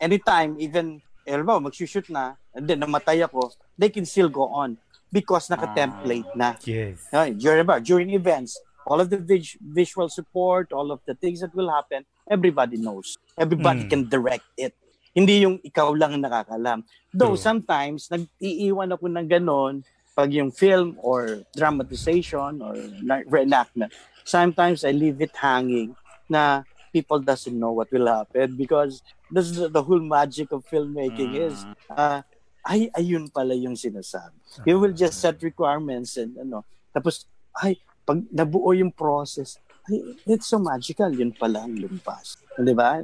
[0.00, 4.78] anytime, even, eh, ba, magsushoot na, and then namatay ako, they can still go on
[5.10, 6.54] because naka-template na.
[6.62, 7.02] Yes.
[7.10, 11.50] During, ba, during events, all of the vis- visual support, all of the things that
[11.52, 13.18] will happen, everybody knows.
[13.36, 13.90] Everybody Mm.
[13.90, 14.72] can direct it.
[15.10, 16.84] Hindi yung ikaw lang ang nakakalam.
[17.10, 17.46] Though True.
[17.50, 19.74] sometimes, nag-iiwan ako ng ganon
[20.14, 23.92] pag yung film or dramatization or na- reenactment.
[24.24, 25.92] Sometimes I leave it hanging
[26.28, 31.36] na people doesn't know what will happen because that's the, the whole magic of filmmaking
[31.36, 32.24] is uh,
[32.64, 34.34] ay ayun pala yung sinasabi.
[34.64, 37.28] You will just set requirements and ano tapos
[37.60, 39.58] ay pag nabuo yung process
[39.90, 42.38] ay it's so magical yun pala ang lumpas.
[42.54, 43.02] 'Di ba?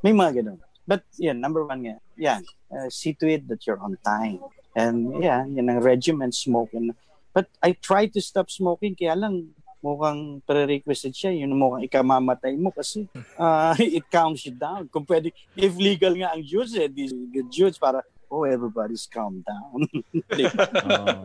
[0.00, 0.58] May mga ganun.
[0.88, 1.96] But yan number one nga.
[2.16, 2.42] Yan.
[2.70, 4.40] Uh, see to it that you're on time.
[4.78, 6.94] And yeah, yan ang regimen smoking.
[7.34, 11.30] But I try to stop smoking kaya lang mukhang prerequisite siya.
[11.34, 13.06] Yun mukhang ikamamatay mo kasi
[13.38, 14.88] uh, it calms you down.
[14.90, 19.44] Kung pwede, if legal nga ang juice, eh, these good juice para, oh, everybody's calm
[19.46, 19.86] down.
[20.98, 21.24] Oo.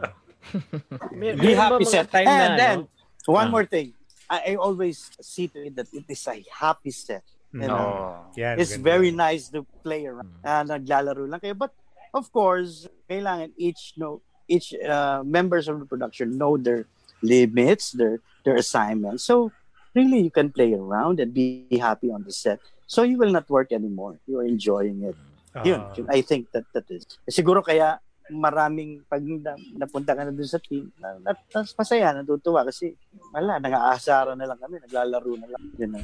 [1.16, 2.12] May- Be happy set.
[2.12, 2.93] time And na, then, no?
[3.32, 3.52] One Ah.
[3.52, 3.94] more thing.
[4.30, 7.24] I, I always see to it that it is a happy set.
[7.54, 7.78] You know?
[7.78, 8.34] Oo.
[8.36, 8.84] Yan, It's ganda.
[8.84, 10.32] very nice to play around.
[10.42, 11.54] Ah, naglalaro lang kayo.
[11.54, 11.72] But,
[12.12, 16.84] of course, kailangan each know each uh, members of the production know their
[17.22, 19.24] limits, their their assignments.
[19.24, 19.54] So,
[19.94, 22.58] really, you can play around and be happy on the set.
[22.90, 24.18] So, you will not work anymore.
[24.28, 25.16] You are enjoying it.
[25.54, 25.62] Ah.
[25.62, 27.06] yun, I think that that is.
[27.30, 32.16] Siguro kaya maraming pag na, napunta ka na dun sa team, na, na, na, masaya,
[32.16, 32.96] natutuwa kasi
[33.36, 35.64] wala, nag-aasara na lang kami, naglalaro na lang.
[35.76, 36.00] Yun na.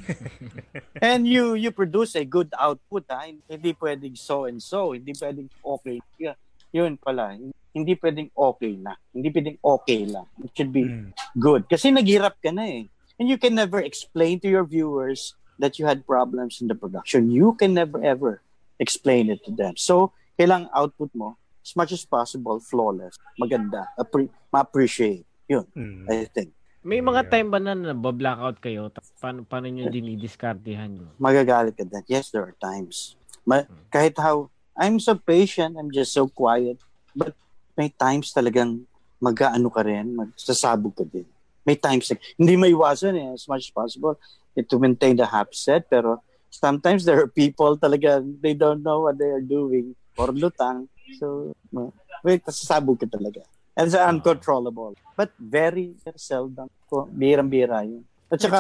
[1.08, 3.24] and you you produce a good output, ha?
[3.48, 6.04] Hindi pwedeng so and so, hindi pwedeng okay.
[6.20, 6.36] Yeah,
[6.76, 7.38] yun pala.
[7.70, 8.98] hindi pwedeng okay na.
[9.14, 10.26] Hindi pwedeng okay lang.
[10.44, 11.14] It should be Mm.
[11.38, 11.70] good.
[11.70, 12.90] Kasi naghirap ka na eh.
[13.16, 17.30] And you can never explain to your viewers that you had problems in the production.
[17.32, 18.42] You can never ever
[18.82, 19.78] explain it to them.
[19.78, 25.26] So, kailang output mo, as much as possible, flawless, maganda, appre- ma-appreciate.
[25.46, 26.06] Yun, Mm.
[26.08, 26.54] I think.
[26.80, 27.32] May mga Yeah.
[27.32, 28.88] time ba na nabablackout kayo?
[29.20, 31.08] Paano, paano nyo dinidiskartehan nyo?
[31.20, 32.04] Magagalit ka din.
[32.08, 33.20] Yes, there are times.
[33.44, 34.48] Ma- kahit how,
[34.80, 36.80] I'm so patient, I'm just so quiet.
[37.12, 37.36] But
[37.76, 38.88] may times talagang
[39.20, 41.28] mag-ano ka rin, magsasabog ka din.
[41.68, 44.16] May times, na- hindi maiwasan eh, as much as possible
[44.56, 45.84] eh, to maintain the happy set.
[45.92, 50.88] Pero sometimes there are people talaga, they don't know what they are doing or lutang.
[51.18, 51.56] So,
[52.22, 53.42] wait, sasabog ka talaga.
[53.74, 54.94] And it's uncontrollable.
[55.16, 56.68] But very seldom.
[56.92, 58.04] Birang-bira yun.
[58.30, 58.60] At At saka,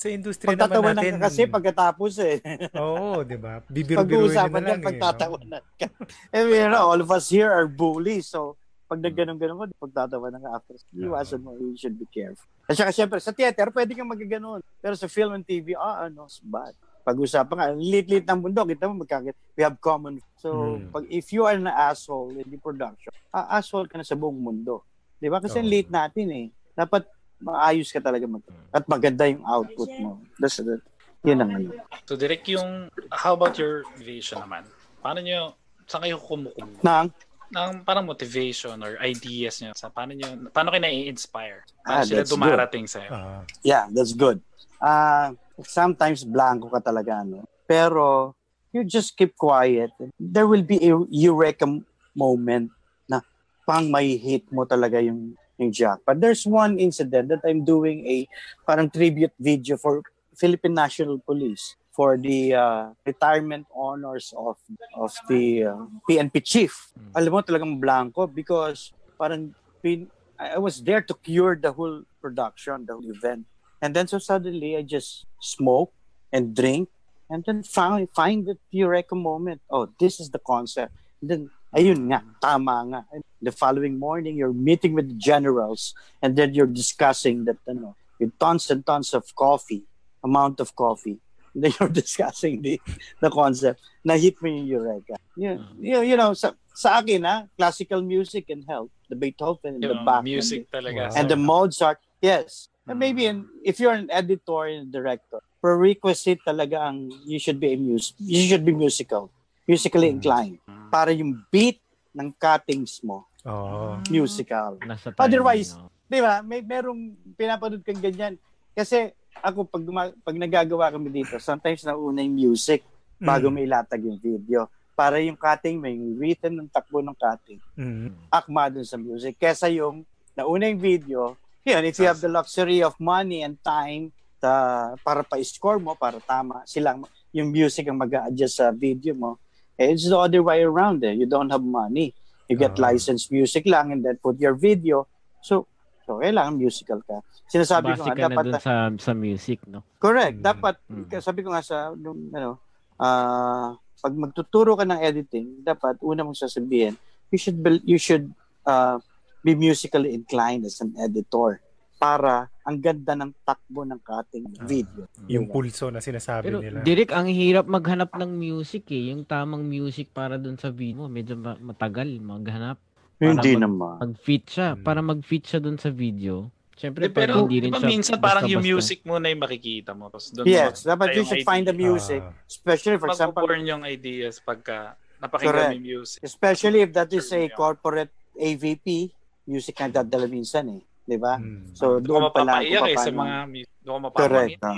[0.00, 1.12] sa industriya naman pagtatawanan natin.
[1.20, 2.36] ka kasi pagkatapos eh.
[2.72, 3.60] Oo, di ba?
[4.00, 4.80] Pag-uusapan na lang.
[4.80, 4.88] eh, no?
[4.88, 5.86] pagtatawanan ka.
[6.32, 8.32] I mean, you know, all of us here are bullies.
[8.32, 8.56] So,
[8.88, 10.74] pag nagganon-ganon ko, pagtatawanan ka after.
[10.96, 12.48] Iwasan mo, you should be careful.
[12.64, 14.64] At saka syempre, sa theater, pwede kang magaganon.
[14.80, 16.72] Pero sa film and TV, ah, ano, it's bad.
[17.00, 19.34] Pag-usapan ka, lit-lit ng bundok, kita mo, magkakit.
[19.56, 20.20] We have common.
[20.36, 20.92] So, Hmm.
[20.92, 24.36] pag if you are an asshole in the production, ah, asshole ka na sa buong
[24.36, 24.84] mundo.
[25.16, 25.40] Di ba?
[25.40, 25.68] Kasi Oo.
[25.68, 26.46] late natin eh.
[26.72, 27.04] Dapat
[27.40, 30.22] maayos ka talaga mag at maganda yung output mo.
[30.38, 30.80] That's it.
[31.26, 31.68] Yun ang ano.
[32.06, 34.64] So direct yung, how about your vision naman?
[35.02, 35.58] Paano nyo,
[35.90, 36.80] saan kayo kumukuha?
[36.86, 37.10] Nang,
[37.50, 41.66] ng parang motivation or ideas nyo sa paano nyo, paano kayo na-inspire?
[41.82, 43.10] Paano Ah, sila dumarating sa'yo?
[43.10, 44.38] Ah, Yeah, that's good.
[44.80, 47.44] Uh, sometimes blanco ka talaga, no?
[47.66, 48.34] Pero,
[48.72, 49.90] you just keep quiet.
[50.18, 51.66] There will be a eureka
[52.14, 52.70] moment
[53.08, 53.20] na
[53.66, 56.18] pang may hit mo talaga yung, yung jackpot.
[56.18, 58.28] There's one incident that I'm doing a
[58.66, 60.02] parang tribute video for
[60.34, 64.56] Philippine National Police for the uh, retirement honors of
[64.96, 66.94] of the uh, PNP chief.
[67.12, 70.08] Alam mo talagang blanco because parang pin,
[70.40, 73.44] I was there to cure the whole production, the whole event.
[73.82, 75.92] And then so suddenly I just smoke
[76.32, 76.88] and drink
[77.28, 79.60] and then find find the eureka moment.
[79.70, 80.92] Oh, this is the concept.
[81.20, 83.00] And then ayun nga, tama nga.
[83.12, 87.96] And the following morning you're meeting with the generals and then you're discussing that ano,
[88.18, 89.84] with tons and tons of coffee,
[90.22, 91.18] amount of coffee.
[91.54, 92.80] And then you're discussing the
[93.20, 95.16] the concept na hit mo yung eureka.
[95.36, 95.84] You, mm-hmm.
[95.84, 98.90] you, you know, sa, sa akin ha, classical music can help.
[99.08, 100.24] The Beethoven and the Yung Bach.
[100.24, 101.16] music and talaga.
[101.16, 102.68] And the Mozart, yes.
[102.90, 103.04] And Mm.
[103.06, 107.78] maybe in, if you're an editor and director, prerequisite talaga ang you should be a
[107.78, 109.30] mus you should be musical,
[109.62, 110.18] musically Mm.
[110.18, 110.56] inclined
[110.90, 111.78] para yung beat
[112.10, 114.02] ng cuttings mo Oo.
[114.10, 114.74] musical.
[114.82, 115.86] Nasa Otherwise, no?
[116.10, 116.42] Di ba?
[116.42, 116.98] May merong
[117.38, 118.34] pinapanood kang ganyan.
[118.74, 122.82] Kasi ako pag guma- pag nagagawa kami dito, sometimes nauna yung music
[123.16, 123.54] bago Mm.
[123.54, 124.66] may latag yung video.
[124.92, 127.62] Para yung cutting, may written ng takbo ng cutting.
[127.72, 128.10] Mm.
[128.28, 129.38] akma dun sa music.
[129.38, 130.02] Kesa yung
[130.34, 135.20] nauna yung video, yun, if you have the luxury of money and time ta, para
[135.22, 139.36] pa-score mo, para tama, silang yung music ang mag adjust sa video mo,
[139.76, 141.12] eh, it's the other way around eh.
[141.12, 142.12] You don't have money.
[142.48, 142.90] You get Ah.
[142.90, 145.06] licensed music lang and then put your video.
[145.40, 145.68] So,
[146.04, 147.22] so kailangan musical ka.
[147.46, 149.84] Sinasabi ko Base nga, ka na dapat, dun sa, sa music, no?
[150.02, 150.44] correct, Mm.
[150.44, 151.06] dapat, Mm.
[151.22, 152.58] sabi ko nga sa, nung, ano,
[152.98, 156.96] ah, pag magtuturo ka ng editing, dapat una mong sasabihin,
[157.30, 158.32] you should be, you should
[158.66, 158.96] uh,
[159.40, 161.60] be musically inclined as an editor
[161.96, 165.04] para ang ganda ng takbo ng cutting video.
[165.26, 165.52] Yung Diba?
[165.52, 166.80] pulso na sinasabi Pero nila.
[166.80, 169.12] direct ang hirap maghanap ng music eh.
[169.12, 171.04] Yung tamang music para dun sa video.
[171.06, 172.80] Medyo ma- matagal maghanap.
[173.18, 173.94] Hindi mag- naman.
[173.98, 174.68] Mag-fit siya.
[174.72, 174.80] Mm.
[174.80, 176.48] Para mag-fit siya dun sa video.
[176.72, 178.72] Siyempre, Eh, pero hindi di rin ba siya minsan parang yung basta-basta.
[178.80, 180.08] music muna yung makikita mo.
[180.08, 181.84] Tapos doon Yes, mo- dapat you yung should find the idea.
[181.86, 182.20] music.
[182.22, 182.32] Ah.
[182.42, 186.24] Especially, for example, Mag-born yung ideas pagka napakinggan yung music.
[186.24, 189.12] especially if that is a corporate AVP,
[189.44, 190.82] music na dadala minsan eh.
[191.00, 191.40] Di ba?
[191.40, 191.74] Mm.
[191.74, 193.72] So, Doon doon pa lang mapapaiyak kung eh sa mga music.
[193.80, 194.60] Doon ka Correct.
[194.62, 194.76] Ah,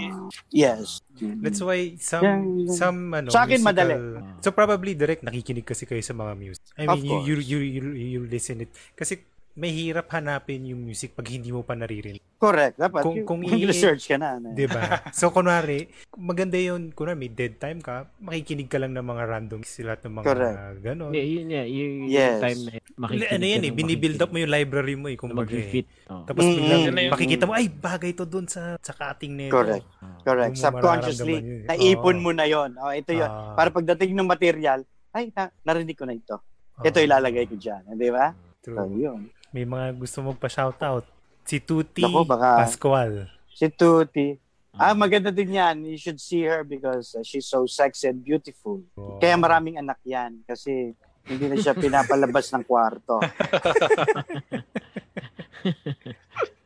[0.49, 0.87] yes.
[1.19, 2.73] That's why some Yeah, yeah.
[2.73, 3.95] some ano Sa akin, musical- madali.
[4.41, 6.65] So probably direct nakikinig kasi kayo sa mga music.
[6.79, 9.21] I Of mean you, you you you you listen it kasi
[9.55, 12.25] may hirap hanapin yung music pag hindi mo pa naririnig.
[12.35, 12.75] Correct.
[12.75, 14.37] Dapat Kung- yung, kung kung i- research ka na.
[14.37, 14.51] ano.
[14.51, 14.83] 'Di ba?
[15.13, 19.61] So kunwari, maganda 'yun, kunwari may dead time ka, makikinig ka lang ng mga random
[19.63, 20.57] sila ng mga Correct.
[20.81, 21.11] gano'n.
[21.11, 22.41] Hindi, yun, yeah, yun, yung Yes.
[22.41, 25.87] time na makikinig ano yan eh, binibuild up mo yung library mo eh, kung mag-fit.
[26.07, 26.25] Oh.
[26.25, 29.53] Tapos Mm, biglang yung- makikita mo, ay, bagay to dun sa, sa cutting nito.
[29.53, 29.85] Correct.
[30.23, 30.51] Correct.
[30.51, 31.69] Yung Subconsciously, eh.
[31.69, 32.23] naipon Oo.
[32.23, 32.73] mo na yon.
[32.75, 33.27] Oh, ito yon.
[33.27, 33.53] Ah.
[33.53, 36.41] Para pagdating ng material, ay, na, narinig ko na ito.
[36.79, 37.85] Ito Ah, ilalagay ko dyan.
[37.93, 38.33] Di ba?
[38.61, 38.77] True.
[38.77, 39.29] So, yun.
[39.53, 41.05] May mga gusto magpa-shoutout.
[41.45, 43.29] Si Tuti Naku, baka- Pascual.
[43.49, 44.35] Si Tuti.
[44.73, 45.85] Ah, maganda din yan.
[45.85, 48.81] You should see her because uh, she's so sexy and beautiful.
[48.95, 49.21] Oh.
[49.21, 50.41] Kaya maraming anak yan.
[50.43, 53.23] Kasi Hindi na siya pinapalabas ng kwarto.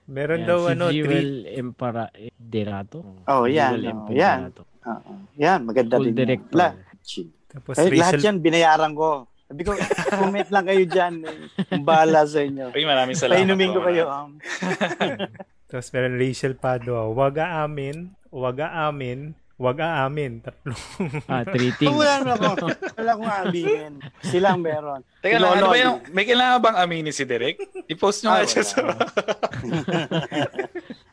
[0.08, 3.04] Meron Yan, daw si ano, three, Jewel Empara Derato.
[3.26, 3.76] Oh, yan.
[3.76, 4.38] Jewel Oh, yan.
[4.86, 5.12] Oo.
[5.36, 6.14] yan, maganda Full din.
[6.14, 6.20] yan.
[6.22, 6.54] director.
[6.54, 6.68] La,
[7.50, 9.26] tapos eh, lahat Rachel, yan, binayaran ko.
[9.46, 9.72] Sabi ko,
[10.10, 11.14] comment lang kayo dyan.
[11.22, 11.38] Eh.
[11.78, 12.70] Bahala sa inyo.
[12.70, 13.38] Uy, maraming salamat.
[13.38, 14.04] Painumin ko kayo.
[14.06, 14.42] Um,
[15.70, 20.42] tapos meron Rachel Padua, wag aamin, wag aamin, wag aamin.
[20.42, 20.82] Tatlong.
[21.26, 21.94] Ah, three things.
[21.94, 22.66] wala na ako.
[22.98, 23.92] Wala akong aminin.
[24.20, 25.06] Silang meron.
[25.22, 27.56] Teka lang, ano ba yung, may kailangan bang aminin si Derek?
[27.86, 28.78] I-post nyo Ah, nga siya sa...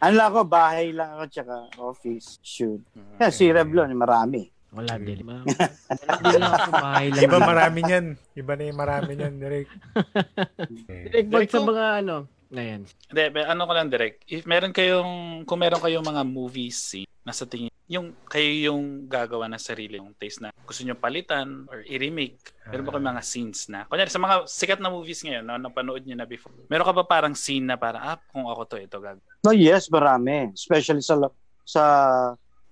[0.03, 2.83] Ano lang ako, bahay lang ako, tsaka office, shoot.
[3.17, 4.51] Yeah, si Revlon, marami.
[4.77, 5.21] Wala din.
[5.21, 7.23] Ma- Hindi lang ako bahay lang.
[7.23, 8.05] Iba marami niyan.
[8.33, 9.69] Iba na yung marami niyan, Direk.
[10.89, 12.15] Direct bag sa mga ano.
[12.53, 12.85] Ayan.
[13.09, 14.29] Hindi, ano ko lang direct.
[14.29, 19.09] If meron kayong, kung meron kayong mga movies scene na sa tingin, yung kayo yung
[19.09, 22.37] gagawa ng sarili yung taste na gusto nyo palitan or i-remake.
[22.69, 23.89] Meron ba kayong mga scenes na?
[23.89, 27.03] Kunyari, sa mga sikat na movies ngayon na napanood nyo na before, meron ka ba
[27.09, 29.17] parang scene na parang, ah, kung ako to, ito gag.
[29.41, 30.53] No, yes, marami.
[30.53, 31.17] Especially sa
[31.65, 31.83] sa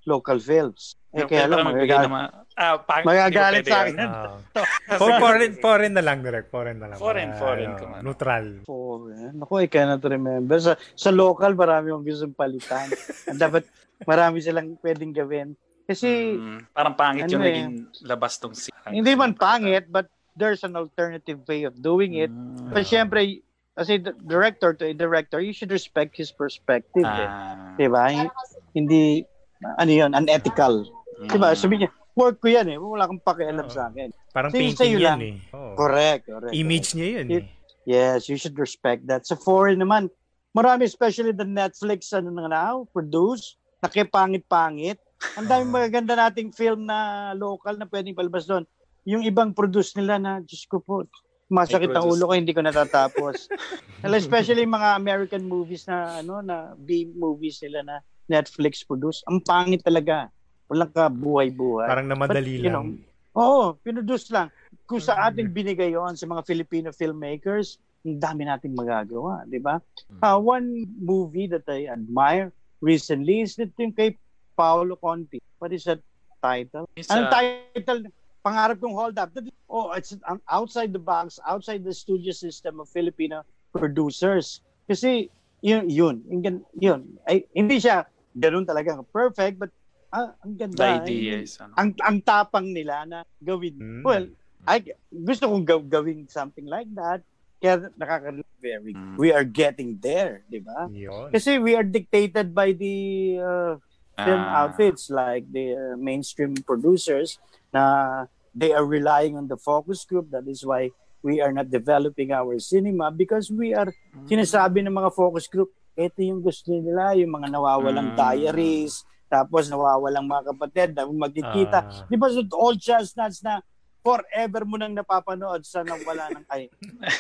[0.06, 0.96] local films.
[1.12, 3.96] Eh, kaya lang, magagalit, mga, ah, pangit, magagalit sa akin.
[4.00, 4.40] Ah.
[5.00, 6.48] For, foreign, foreign na lang, Direk.
[6.48, 6.98] Foreign na lang.
[6.98, 8.02] Foreign, Para, foreign, ano, ano.
[8.02, 8.46] Neutral.
[8.64, 9.34] Foreign.
[9.38, 10.56] Ako, I cannot remember.
[10.58, 12.88] Sa, sa local, marami akong gustong palitan.
[13.44, 13.68] Dapat,
[14.04, 15.54] marami silang pwedeng gawin.
[15.84, 17.48] Kasi, Mm, parang pangit ano yung eh.
[17.52, 17.74] naging
[18.06, 18.72] labas tong scene.
[18.88, 22.32] hindi man pangit, but there's an alternative way of doing it.
[22.32, 22.72] Mm.
[22.72, 23.44] But syempre,
[23.76, 27.04] as a director to a director, you should respect his perspective.
[27.04, 27.28] eh.
[27.28, 28.32] Ah, Diba?
[28.72, 29.28] Hindi,
[29.62, 30.86] ano yun, unethical.
[31.30, 31.54] Diba?
[31.54, 31.58] mm.
[31.58, 32.78] Sabi niya, work ko yan eh.
[32.78, 33.74] Wala kang pakialam Oo.
[33.74, 34.10] sa akin.
[34.34, 35.20] Parang Sige, painting yan lang.
[35.22, 35.36] eh.
[35.56, 35.74] Oo.
[35.78, 36.54] Correct, correct.
[36.56, 37.44] Image niya yun eh.
[37.82, 39.26] Yes, you should respect that.
[39.26, 40.10] Sa foreign naman,
[40.54, 45.02] marami, especially the Netflix, ano na now, produce, nakipangit-pangit.
[45.38, 48.66] Ang daming magaganda nating film na local na pwedeng palabas doon.
[49.06, 51.06] Yung ibang produce nila na, Diyos ko po,
[51.50, 53.50] masakit ang ulo ko, hindi ko natatapos.
[54.06, 57.96] Especially mga American movies na, ano, na B movies nila na
[58.28, 59.24] Netflix produce.
[59.30, 60.30] Ang pangit talaga.
[60.72, 61.88] Walang kabuhay-buhay.
[61.88, 62.88] Parang namadali But, you lang.
[63.36, 64.52] Oo, pinuduce lang.
[64.88, 69.80] Kung sa ating binigay yon sa mga Filipino filmmakers, ang dami nating magagawa, di ba?
[70.20, 72.52] Uh, one movie that I admire
[72.84, 74.18] recently is that yung kay
[74.58, 75.40] Paolo Conti.
[75.62, 76.02] What is that
[76.42, 76.90] title?
[76.98, 78.00] It's, Anong uh, title?
[78.42, 79.30] Pangarap kong hold up.
[79.70, 84.66] Oh, it's um, outside the box, outside the studio system of Filipino producers.
[84.90, 85.30] Kasi
[85.62, 87.02] yun, yun, gan- yun.
[87.24, 89.72] Ay, hindi siya ganun talaga perfect, but
[90.10, 91.00] ah, ang the ganda.
[91.00, 91.74] idea Yung- is, ano.
[91.76, 93.76] ang ang tapang nila na gawin.
[93.76, 94.04] Mm.
[94.04, 94.26] Well,
[94.62, 97.24] I gusto kong gaw- gawin something like that.
[97.58, 99.18] Kaya nakaka very Mm.
[99.18, 100.86] we are getting there, 'di ba?
[100.88, 101.30] Yun.
[101.30, 102.98] Kasi we are dictated by the
[103.38, 103.74] uh,
[104.18, 107.38] film Ah, outfits like the uh, mainstream producers
[107.72, 110.92] na they are relying on the focus group that is why
[111.22, 113.90] we are not developing our cinema because we are
[114.26, 118.18] sinasabi ng mga focus group ito yung gusto nila yung mga nawawalang Mm.
[118.18, 118.94] diaries
[119.28, 122.06] tapos nawawalang mga kapatid na magkikita Ah.
[122.06, 123.62] Di ba so all chestnuts na
[124.00, 126.68] forever mo nang napapanood sa nawala ng ay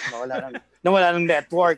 [0.10, 1.78] nawala ng nawala ng network,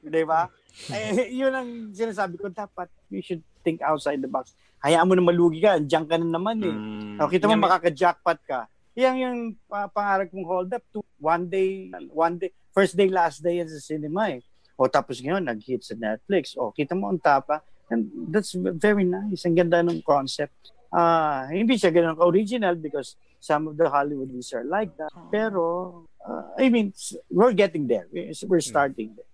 [0.00, 0.50] 'di ba?
[0.88, 4.50] Eh, yun ang sinasabi ko dapat you should think outside the box.
[4.80, 6.72] Hayaan mo na malugi ka, andiyan ka na naman eh.
[6.72, 8.64] mm, O, kita mo yung- makaka-jackpot ka.
[8.98, 9.38] Yan yung
[9.70, 13.78] uh, pangarap kong hold up to one day, one day, first day, last day sa
[13.78, 14.42] cinema eh.
[14.74, 16.56] O tapos ngayon, nag-hit sa Netflix.
[16.58, 17.62] O kita mo ang tapa.
[17.90, 19.46] And that's very nice.
[19.46, 20.74] Ang ganda ng concept.
[20.90, 25.10] Ah, hindi siya ganun ka-original because some of the Hollywood movies are like that.
[25.30, 26.90] Pero, uh, I mean,
[27.30, 28.10] we're getting there.
[28.10, 29.29] We're we're starting there.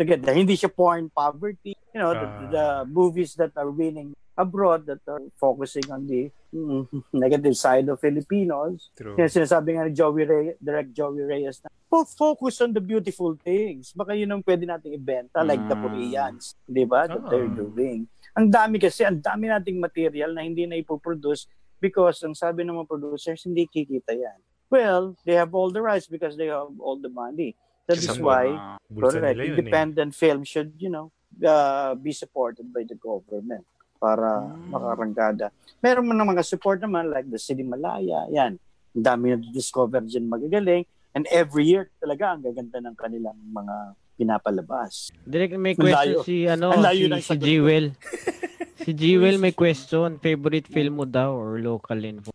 [0.00, 0.32] Get there.
[0.32, 1.76] Hindi siya porn poverty.
[1.92, 2.48] You know, the, Ah.
[2.48, 8.00] the movies that are winning abroad that are focusing on the mm, negative side of
[8.00, 8.88] Filipinos.
[8.96, 9.12] True.
[9.12, 13.36] Kaya sinasabi nga ni Joey Reyes, direct Joey Reyes na, "Po- focus on the beautiful
[13.36, 13.92] things.
[13.92, 15.82] Baka yun ang pwede nating ibenta like the Mm.
[15.84, 16.56] Koreans.
[16.64, 17.04] Di ba?
[17.04, 17.28] That Ah.
[17.28, 18.08] they're doing.
[18.32, 21.44] Ang dami kasi, ang dami nating material na hindi na ipoproduce
[21.76, 24.40] because ang sabi ng mga producers, hindi kikita yan.
[24.70, 27.58] Well, they have all the rights because they have all the money.
[27.90, 29.50] That is why ah, correct, eh.
[29.50, 31.10] independent film should, you know,
[31.42, 33.66] uh, be supported by the government
[33.98, 34.70] para Mm.
[34.70, 35.46] makarangkada.
[35.82, 38.56] Meron man ng mga support naman like the City Malaya, yan.
[38.94, 40.86] Ang dami na discover dyan magagaling.
[41.10, 43.74] And every year talaga ang gaganda ng kanilang mga
[44.14, 45.10] pinapalabas.
[45.26, 46.22] Direct may question layo.
[46.22, 47.36] si ano, Ang layo si, si.
[47.36, 47.86] Jewel.
[48.84, 52.30] si Jewel may question, favorite film mo daw or local info?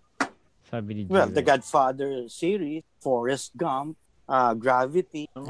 [0.68, 1.16] Sabi ni Jewel.
[1.16, 3.96] Well, the Godfather series, Forrest Gump,
[4.28, 5.46] uh, Gravity, and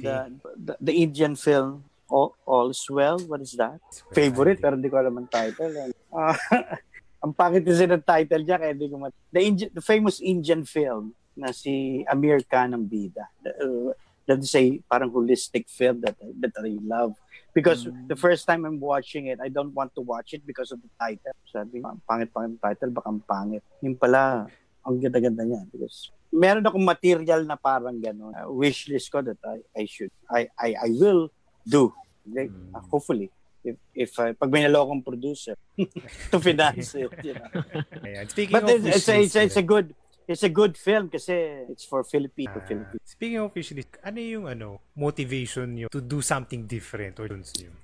[0.00, 0.06] Gravity.
[0.06, 3.18] uh, the, the Indian film All, All's Well.
[3.22, 3.78] What is that?
[4.10, 5.70] favorite pero hindi ko alam ang title.
[6.10, 6.34] Ah,
[7.24, 10.66] ang pangit kasi ng title niya kaya hindi ko mat- the, Indian, the famous Indian
[10.66, 13.30] film na si Amir Khan ang bida.
[13.46, 13.94] Uh,
[14.26, 17.14] that is a parang holistic film that that I love.
[17.50, 18.06] Because Mm.
[18.06, 20.90] the first time I'm watching it, I don't want to watch it because of the
[20.94, 21.34] title.
[21.46, 23.62] Sabi, "Ah, pangit-pangit title, baka ang pangit.
[23.82, 24.46] Yung pala,
[24.86, 25.66] ang ganda-ganda niya.
[25.66, 28.32] Because meron akong material na parang gano'n.
[28.32, 31.28] Uh, wish list ko that I, I should, I, I, I will
[31.62, 31.90] do.
[32.24, 32.74] Like, Mm.
[32.74, 33.30] uh, hopefully.
[33.60, 35.52] If, if uh, pag may nalokong producer
[36.32, 37.48] to finance it, you know.
[38.06, 38.24] Ayan.
[38.24, 39.92] Speaking But of it's, it's, a, it's, a, it's a good
[40.24, 41.34] it's a good film kasi
[41.68, 43.02] it's for Filipino Ah, Filipino.
[43.02, 47.74] speaking of wishlist, ano yung ano motivation nyo to do something different or don't nyo?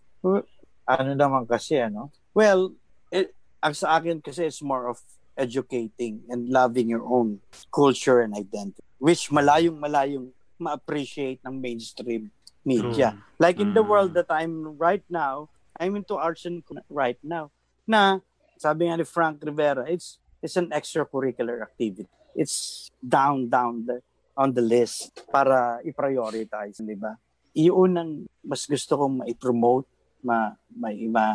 [0.86, 2.08] Ano naman kasi ano?
[2.32, 2.72] Well,
[3.10, 5.02] it, ang sa akin kasi it's more of
[5.36, 12.32] educating and loving your own culture and identity which malayong malayong ma-appreciate ng mainstream
[12.64, 13.12] media.
[13.36, 13.90] Like in the Mm.
[13.92, 17.52] world that I'm right now, I'm into arts and right now.
[17.84, 18.24] Na
[18.56, 22.08] sabi nga ni Frank Rivera, it's it's an extracurricular activity.
[22.32, 24.00] It's down down the
[24.36, 27.16] on the list para i-prioritize, di ba?
[27.56, 28.10] Iyon ang
[28.44, 29.88] mas gusto kong ma-promote,
[30.20, 31.26] ma, ma, ma,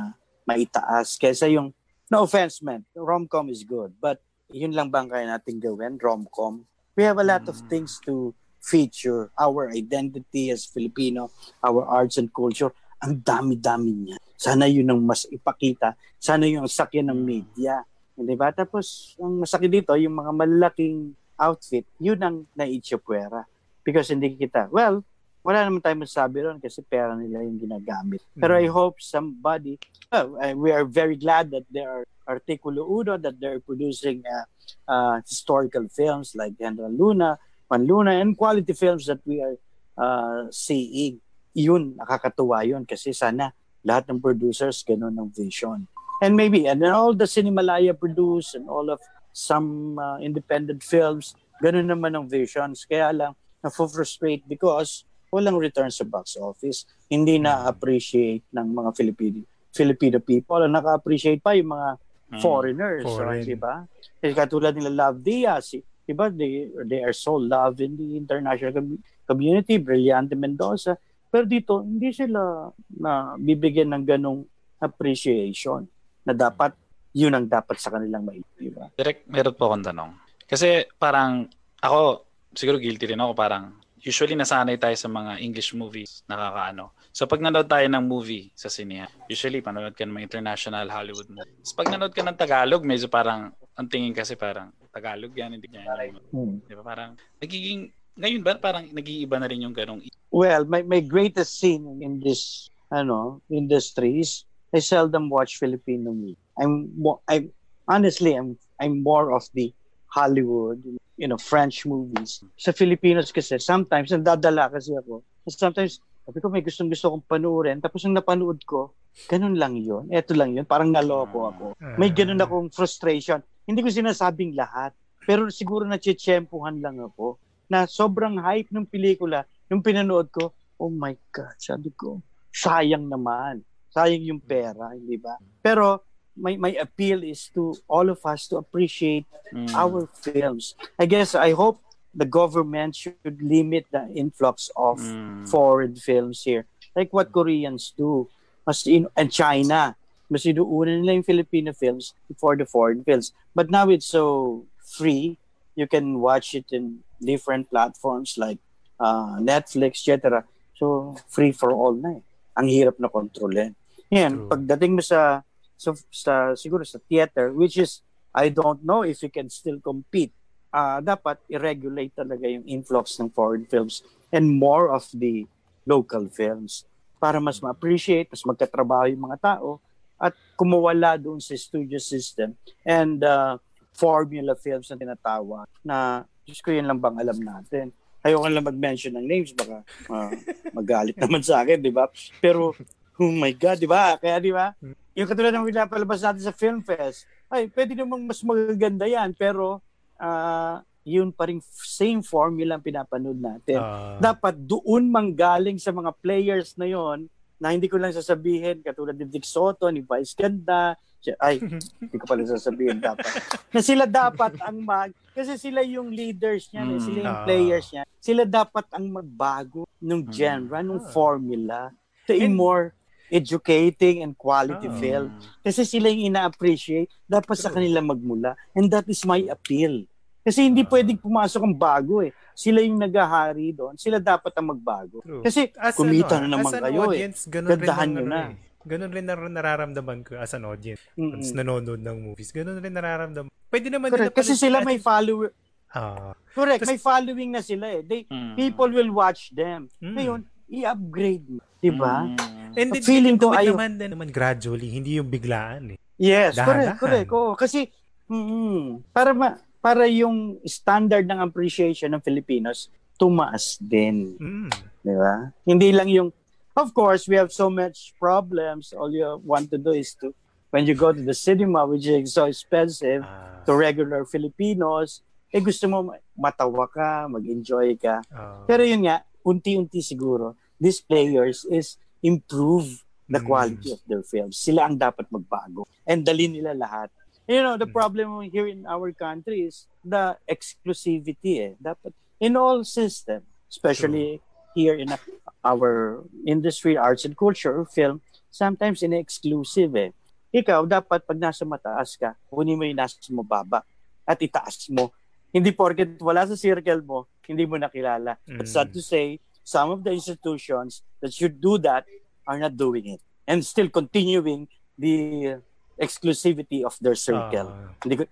[0.45, 1.73] maitaas kaysa yung
[2.11, 4.19] no offense man, rom-com is good, but
[4.51, 6.67] yun lang bang kaya natin gawin, rom-com?
[6.99, 7.67] We have a lot of Mm.
[7.71, 11.31] things to feature our identity as Filipino,
[11.63, 12.69] our arts and culture.
[13.01, 14.17] Ang dami-dami niya.
[14.37, 15.97] Sana yun ang mas ipakita.
[16.21, 17.81] Sana yung sakyan ng media.
[18.13, 18.53] Di ba?
[18.53, 23.49] Tapos, ang masakit dito, yung mga malalaking outfit, yun ang naitsipwera.
[23.81, 25.01] Because hindi kita, well,
[25.41, 28.21] wala naman tayo masabi ron kasi pera nila yung ginagamit.
[28.37, 29.81] Pero I hope somebody,
[30.13, 34.45] well, uh, we are very glad that there are Articulo Uno, that they're producing uh,
[34.85, 39.57] uh, historical films like General Luna, Juan Luna, and quality films that we are
[39.97, 41.19] uh, seeing.
[41.51, 43.51] Yun, nakakatuwa yun kasi sana
[43.83, 45.89] lahat ng producers ganun ang vision.
[46.21, 49.01] And maybe, and then all the Cinemalaya produce and all of
[49.33, 52.85] some uh, independent films, ganun naman ang visions.
[52.85, 56.83] Kaya lang, na-frustrate because walang return sa box office.
[57.07, 59.39] Hindi na-appreciate ng mga Filipino
[59.71, 60.59] Filipino people.
[60.59, 61.89] Ang naka-appreciate pa yung mga
[62.27, 62.39] Mm.
[62.39, 63.39] foreigners, Foreign.
[63.39, 63.83] so, di ba?
[64.19, 66.27] Eh, katulad nila Love Diaz, si- di ba?
[66.27, 70.95] They, they are so loved in the international com- community, Brillante Mendoza.
[71.27, 72.67] Pero dito, hindi sila
[72.99, 74.43] na bibigyan ng ganong
[74.77, 75.87] appreciation
[76.23, 76.75] na dapat
[77.11, 78.87] yun ang dapat sa kanilang mai, di ba?
[78.95, 80.11] Direct, meron po akong tanong.
[80.43, 81.47] Kasi parang
[81.79, 86.91] ako, siguro guilty rin ako, parang usually nasanay tayo sa mga English movies, nakakaano.
[87.13, 91.29] So pag nanood tayo ng movie sa sinehan, usually panonood ka ng mga international Hollywood
[91.29, 91.71] movies.
[91.71, 95.71] Tapos pag nanood ka ng Tagalog, medyo parang, ang tingin kasi parang, Tagalog yan, hindi
[95.71, 95.87] yan.
[96.35, 96.59] Hmm.
[96.67, 96.83] di ba?
[96.83, 101.99] Parang, nagiging, ngayon ba parang nag-iiba na rin yung ganong Well, my, my greatest sin
[102.03, 106.39] in this ano industry is I seldom watch Filipino movies.
[106.59, 106.91] I'm
[107.27, 107.51] I'm
[107.87, 109.71] honestly I'm I'm more of the
[110.11, 110.83] Hollywood,
[111.15, 112.43] you know, French movies.
[112.59, 115.23] Sa Filipinos kasi sometimes nadadala kasi ako.
[115.47, 118.93] Sometimes sabi ko may gustong gusto kong panoorin tapos nung napanood ko,
[119.31, 120.11] ganun lang yun.
[120.11, 120.67] Eto lang yun.
[120.67, 121.65] Parang naloko ako.
[121.95, 123.39] May ganun akong frustration.
[123.65, 124.91] Hindi ko sinasabing lahat.
[125.21, 127.37] Pero siguro na-tsempuhan lang ako
[127.69, 129.45] na sobrang hype ng pelikula.
[129.69, 130.51] Nung pinanood ko,
[130.81, 133.61] oh my God, sabi ko, sayang naman.
[133.93, 135.37] Sayang yung pera, hindi ba?
[135.61, 136.10] Pero
[136.41, 139.67] my, my appeal is to all of us to appreciate Mm.
[139.75, 140.79] our films.
[140.95, 141.83] I guess, I hope
[142.15, 145.43] the government should limit the influx of Mm.
[145.51, 146.63] foreign films here.
[146.95, 148.31] Like what Koreans do.
[148.63, 149.99] Mas in, and China.
[150.31, 153.35] Mas inuuna nila yung Filipino films before the foreign films.
[153.51, 155.35] But now it's so free.
[155.75, 158.63] You can watch it in different platforms like
[159.03, 160.47] uh, Netflix, etc.
[160.79, 162.23] So, free for all na eh.
[162.55, 163.75] Ang hirap na kontrolin.
[164.07, 164.47] Yan, True.
[164.47, 165.43] pagdating mo sa,
[165.81, 170.29] sa, sa, siguro sa theater, which is, I don't know if you can still compete.
[170.69, 175.49] Ah, dapat i-regulate talaga yung influx ng foreign films and more of the
[175.83, 176.85] local films
[177.17, 179.81] para mas ma-appreciate, mas magkatrabaho yung mga tao
[180.21, 182.53] at kumawala doon sa studio system
[182.85, 183.57] and uh,
[183.91, 187.91] formula films na tinatawag na Diyos ko yun lang bang alam natin.
[188.21, 190.31] Ayoko lang mag-mention ng names, baka uh,
[190.77, 192.05] magalit naman sa akin, di ba?
[192.37, 192.77] Pero,
[193.17, 194.15] oh my God, di ba?
[194.21, 194.71] Kaya di ba?
[195.13, 199.83] Yung katulad ng pinapalabas natin sa Film Fest, ay, pwede namang mas magaganda yan, pero
[200.15, 206.13] ah, yun pa rin same formula ang pinapanood natin Ah, dapat doon manggaling sa mga
[206.15, 207.25] players na yon
[207.57, 210.93] na hindi ko lang sasabihin katulad ni Vic Soto, ni Vice Ganda,
[211.37, 211.61] ay,
[212.01, 213.29] hindi ko pala sasabihin dapat.
[213.69, 217.03] Na sila dapat ang mag, kasi sila yung leaders niyan, eh, Mm.
[217.03, 217.43] sila yung Ah.
[217.45, 218.05] players niyan.
[218.17, 221.09] Sila dapat ang magbago ng genre, ng Ah.
[221.09, 221.79] formula
[222.25, 222.93] to And- more
[223.31, 224.97] educating and quality Ah.
[224.97, 225.31] film.
[225.59, 228.53] Kasi sila yung ina-appreciate, dapat sa kanila magmula.
[228.71, 230.03] And that is my appeal.
[230.41, 230.89] Kasi hindi Ah.
[230.89, 232.35] pwedeng pumasok ang bago eh.
[232.51, 233.95] Sila yung naghahari doon.
[233.95, 235.23] Sila dapat ang magbago.
[235.23, 235.41] True.
[235.41, 237.07] Kasi As kumita ano, na naman kayo eh.
[237.07, 238.41] audience, ganun rin Gandahan nyo ano na.
[238.43, 238.55] eh.
[238.81, 240.99] Ganun rin na nararamdaman ko as an audience.
[241.13, 241.37] Mm-mm.
[241.37, 243.53] Once nanonood ng movies, ganun rin nararamdaman.
[243.69, 244.33] Pwede naman Correct.
[244.33, 245.53] nila Kasi sila may follower.
[245.87, 246.81] Ah, Correct.
[246.81, 248.01] Tas- May following na sila eh.
[248.01, 248.55] They, Mm.
[248.55, 249.85] people will watch them.
[249.99, 250.15] Mm.
[250.15, 250.39] Ngayon,
[250.71, 251.61] i-upgrade mo.
[251.77, 252.25] Diba?
[252.25, 252.37] Mm.
[252.71, 255.99] and then, Feeling ko ayaw- naman, din naman gradually, hindi yung biglaan eh.
[256.15, 256.95] Yes, Dahan-dahan.
[256.95, 257.29] correct, correct.
[257.31, 257.91] Oo, kasi
[258.25, 264.69] mm, para ma, para yung standard ng appreciation ng Filipinos tumaas din, Mm.
[265.01, 265.51] di ba?
[265.61, 266.29] Hindi lang yung
[266.71, 268.95] Of course, we have so much problems.
[268.95, 270.31] All you want to do is to
[270.71, 275.59] when you go to the cinema which is so expensive Ah, to regular Filipinos, eh
[275.59, 275.97] gusto mo
[276.31, 278.23] matawa ka, mag-enjoy ka.
[278.25, 283.45] ah, Pero yun nga, unti-unti siguro, these players is improve the Mm.
[283.45, 284.57] quality of their films.
[284.57, 285.85] Sila ang dapat magbago.
[286.03, 287.13] And dalhin nila lahat.
[287.45, 287.93] You know, the Mm.
[287.93, 291.73] problem here in our country is the exclusivity eh.
[291.77, 294.41] Dapat in all system, especially
[294.73, 295.13] here in
[295.61, 298.19] our industry, arts and culture, film,
[298.49, 300.11] sometimes in-exclusive eh.
[300.51, 303.85] Ikaw, dapat pag nasa mataas ka, kunin mo yung nasa mababa
[304.27, 305.13] at itaas mo.
[305.51, 308.39] Hindi porket wala sa circle mo, hindi mo nakilala.
[308.47, 308.73] But Mm.
[308.73, 312.05] sad to say, some of the institutions that should do that
[312.47, 315.57] are not doing it and still continuing the
[315.99, 317.69] exclusivity of their circle.
[317.69, 318.23] ah, Hindi ko,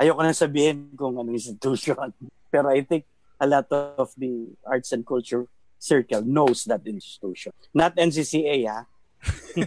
[0.00, 1.96] ayoko nang sabihin kung anong institution.
[2.52, 3.04] Pero I think
[3.38, 5.44] a lot of the arts and culture
[5.78, 7.52] circle knows that institution.
[7.74, 8.80] Not NCCA, ha?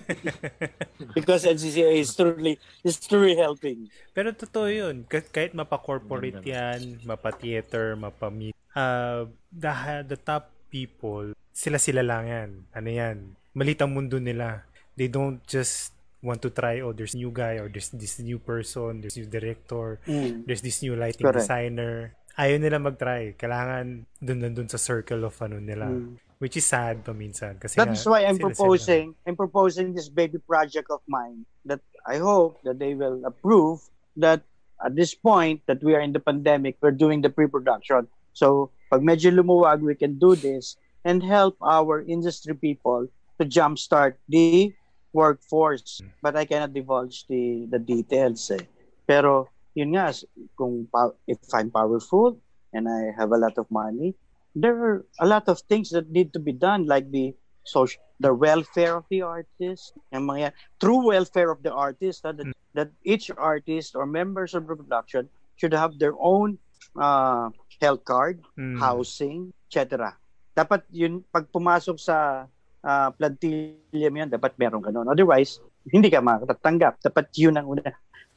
[1.13, 3.91] Because NCCA is truly is truly helping.
[4.15, 5.03] Pero totoo yun.
[5.07, 9.71] Kah- Kahit mapa-corporate yan, mapa-theater, mapa-meet, uh, the,
[10.07, 12.49] the top people, sila-sila lang yan.
[12.71, 13.17] Ano yan?
[13.51, 14.63] Malit ang mundo nila.
[14.95, 15.91] They don't just
[16.23, 19.99] want to try, oh, there's new guy, or there's this new person, there's new director,
[20.07, 20.47] Mm.
[20.47, 21.43] there's this new lighting Correct.
[21.43, 22.15] designer.
[22.39, 23.35] Ayaw nila mag-try.
[23.35, 25.91] Kailangan dun dun dun sa circle of ano nila.
[25.91, 26.15] Mm.
[26.41, 27.61] Which is sad paminsan.
[27.61, 32.17] Kasi That's nga, why I'm proposing I'm proposing this baby project of mine that I
[32.17, 33.85] hope that they will approve
[34.17, 34.41] that
[34.81, 39.01] at this point that we are in the pandemic we're doing the pre-production so pag
[39.01, 43.07] medyo lumuwag we can do this and help our industry people
[43.39, 44.73] to jumpstart the
[45.13, 48.63] workforce but I cannot divulge the the details eh.
[49.07, 50.11] pero yun nga
[50.55, 50.87] kung
[51.27, 52.39] if I'm powerful
[52.71, 54.15] and I have a lot of money
[54.55, 58.33] there are a lot of things that need to be done like the social the
[58.33, 62.37] welfare of the artist yung mga true welfare of the artist that,
[62.73, 65.27] that each artist or members of the production
[65.57, 66.57] should have their own
[66.99, 67.49] uh,
[67.81, 68.77] health card Mm.
[68.77, 70.13] housing etc
[70.53, 72.45] dapat yun pag pumasok sa
[72.85, 75.57] uh, plantillium yan dapat meron ka nun otherwise
[75.89, 77.81] hindi ka makatatanggap dapat yun ang una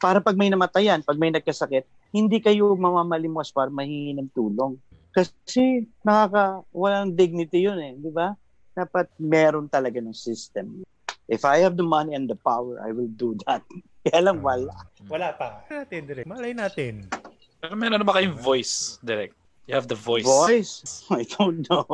[0.00, 4.80] para pag may namatayan pag may nagkasakit hindi kayo mamamalimos para mahihingi ng tulong
[5.14, 8.34] kasi nakaka walang dignity yun eh, di ba?
[8.74, 10.82] Dapat meron talaga ng system.
[11.30, 13.62] If I have the money and the power, I will do that.
[14.02, 14.74] Kaya lang wala.
[15.06, 15.62] Wala pa.
[15.70, 16.26] Malay natin, direct.
[16.26, 16.92] Malay natin.
[17.64, 19.32] Pero meron na ba kayong voice, direct?
[19.64, 20.28] You have the voice.
[20.28, 21.08] Voice?
[21.08, 21.88] I don't know.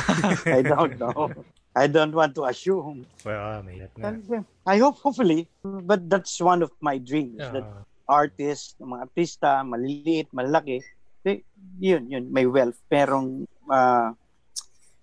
[0.48, 1.28] I don't know.
[1.76, 3.04] I don't want to assume.
[3.20, 4.40] Well, may nga.
[4.64, 7.36] I hope hopefully, but that's one of my dreams.
[7.36, 7.84] That Ah,
[8.24, 10.80] artist, mga artista, maliliit, malaki,
[11.28, 11.44] eh,
[11.76, 14.16] yun, yun, may wealth, merong uh,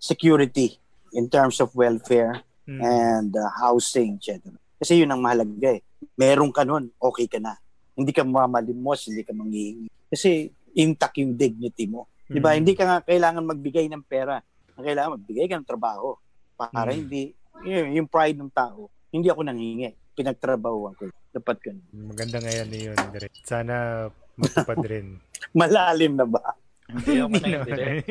[0.02, 0.76] security
[1.14, 2.82] in terms of welfare mm.
[2.82, 4.50] and uh, housing, etc.
[4.82, 5.82] Kasi yun ang mahalaga eh.
[6.18, 7.54] Meron ka nun, okay ka na.
[7.98, 9.90] Hindi ka mamalimos, hindi ka manghihingi.
[10.06, 10.46] Kasi
[10.78, 12.06] intact yung dignity mo.
[12.24, 12.54] Di ba?
[12.54, 12.58] Mm.
[12.62, 14.38] Hindi ka nga kailangan magbigay ng pera.
[14.78, 16.14] Ang kailangan magbigay ka ng trabaho.
[16.54, 16.98] Para Mm.
[17.02, 17.22] hindi,
[17.66, 19.90] yun, yung pride ng tao, hindi ako nanghingi.
[20.14, 21.10] Pinagtrabahuan ko.
[21.34, 21.86] Dapat ganun.
[21.90, 23.34] Maganda nga yan yun, direct.
[23.42, 24.06] Sana
[24.38, 25.18] matupad rin.
[25.50, 26.54] Malalim na ba?
[26.86, 28.06] Hindi ako na Hindi yun, direct.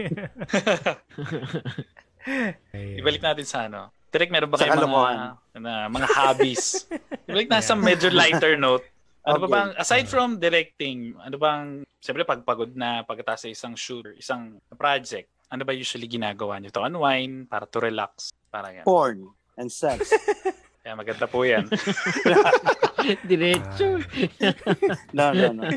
[2.76, 2.98] Ayun.
[3.00, 3.92] Ibalik natin sa ano.
[4.08, 5.12] Direct, meron ba kayong mga,
[5.60, 6.88] na, mga hobbies?
[7.28, 8.84] Ibalik na sa medyo lighter note.
[9.28, 9.56] Ano ba Okay.
[9.60, 15.28] bang, aside from directing, ano bang, siyempre pagpagod na pagkatapos sa isang shoot, isang project,
[15.52, 16.80] ano ba usually ginagawa niyo to?
[16.80, 18.88] Unwind, para to relax, para yan.
[18.88, 19.28] Porn
[19.60, 20.16] and sex.
[20.88, 21.68] Kaya maganda po yan.
[23.28, 24.00] Diretso.
[25.18, 25.68] no, no, no.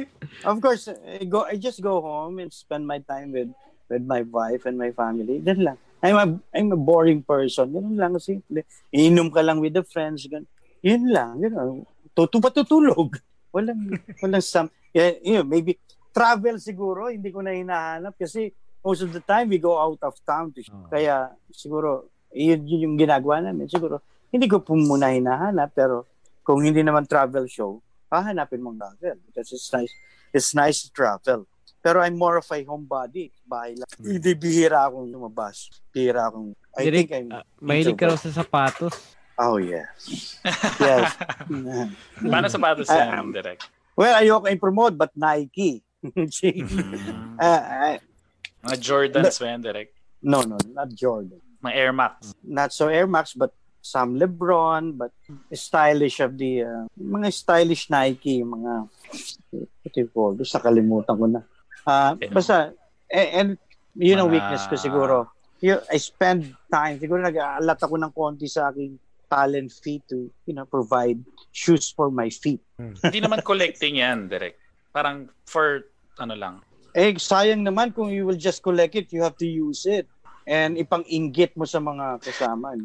[0.47, 1.43] Of course, I go.
[1.43, 3.51] I just go home and spend my time with
[3.91, 5.43] with my wife and my family.
[5.43, 5.79] Yan lang.
[5.99, 7.75] I'm a I'm a boring person.
[7.75, 8.63] Ganun lang simple.
[8.95, 10.31] Iinom ka lang with the friends.
[10.31, 10.47] Ganun.
[10.87, 11.43] Yun lang.
[11.43, 11.83] Ganun.
[12.15, 13.19] Tutu patutulog.
[13.51, 14.71] Walang walang some.
[14.91, 15.79] Yeah, you know, maybe
[16.11, 18.51] travel siguro hindi ko na hinahanap kasi
[18.83, 20.91] most of the time we go out of town to Oh.
[20.91, 24.03] kaya siguro yun, yun yung ginagawa namin siguro
[24.35, 26.11] hindi ko po muna hinahanap pero
[26.43, 27.79] kung hindi naman travel show
[28.11, 29.95] hahanapin mong travel because it's nice
[30.35, 31.47] it's nice to travel
[31.81, 33.33] Pero I'm more of a homebody.
[33.41, 33.89] Bahay lang.
[33.97, 35.73] Hindi bihira akong lumabas.
[35.89, 36.53] Bihira akong...
[36.77, 37.29] I Direk, think I'm...
[37.33, 38.93] ah, mahilig ka raw sa sapatos.
[39.41, 40.37] Oh, yes.
[40.85, 41.17] yes.
[42.21, 43.65] Paano sapatos Ah, yan, direct?
[43.97, 45.81] well, ayoko i-promote, but Nike.
[46.01, 47.37] Mm.
[47.37, 47.97] Ah, ah,
[48.65, 49.93] Mga Jordans ba yan, direct?
[50.21, 51.41] no, no, not Jordan.
[51.61, 52.33] Mga Air Max.
[52.41, 55.13] Not so Air Max, but some LeBron, but
[55.53, 56.65] stylish of the...
[56.65, 58.89] uh, mga stylish Nike, mga...
[59.53, 60.53] What do you call this?
[60.53, 61.41] Nakalimutan ko na.
[61.85, 62.29] Ah, Okay.
[62.29, 62.73] basta,
[63.09, 63.61] eh, and
[63.93, 65.29] yun ang weakness ko siguro.
[65.61, 68.97] You, I spend time, siguro nag-aalat ako ng konti sa aking
[69.31, 71.23] talent feet to, you know, provide
[71.55, 72.59] shoes for my feet.
[72.77, 74.59] Hindi naman collecting yan, direct.
[74.91, 75.87] Parang for,
[76.19, 76.55] ano lang.
[76.93, 80.11] Eh, sayang naman kung you will just collect it, you have to use it.
[80.51, 82.75] And ipang-inggit mo sa mga kasama.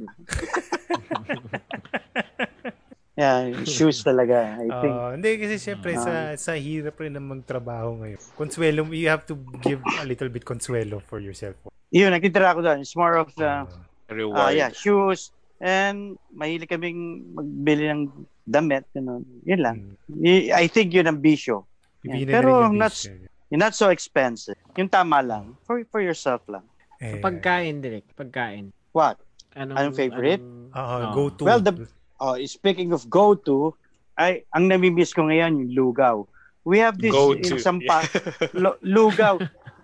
[3.18, 4.94] yeah, shoes talaga, I think.
[4.94, 8.20] Ah, hindi kasi syempre sa sa hirap rin ng magtrabaho ngayon.
[8.38, 9.34] Consuelo, you have to
[9.66, 11.58] give a little bit consuelo for yourself.
[11.90, 12.84] Yun, nakitira ko doon.
[12.84, 14.38] It's more of the, Ah, Reward.
[14.38, 15.34] ah yeah, shoes.
[15.66, 18.02] And mahilig kaming magbili ng
[18.46, 18.86] damit.
[18.94, 19.26] Ganun.
[19.42, 19.78] Yun lang.
[20.06, 20.54] mm.
[20.54, 21.66] I think yun ang bisyo.
[22.06, 22.22] Yeah.
[22.22, 23.18] na Pero not, bisyo.
[23.50, 24.58] Yung not so expensive.
[24.78, 25.58] Yung tama lang.
[25.66, 26.62] For for yourself lang.
[27.02, 28.14] Eh, Pagkain, direct.
[28.14, 28.70] Pagkain.
[28.94, 29.18] What?
[29.58, 30.40] Anong, Anong favorite?
[30.40, 31.14] anong- ah, Oh.
[31.14, 31.44] go to.
[31.44, 33.76] Well, the- Oh, speaking of go-to,
[34.16, 36.24] ay, ang namimiss ko ngayon, yung lugaw.
[36.64, 37.60] We have this Go in to.
[37.60, 38.08] Sampa,
[38.56, 39.36] lo- lugaw.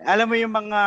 [0.02, 0.80] Alam mo yung mga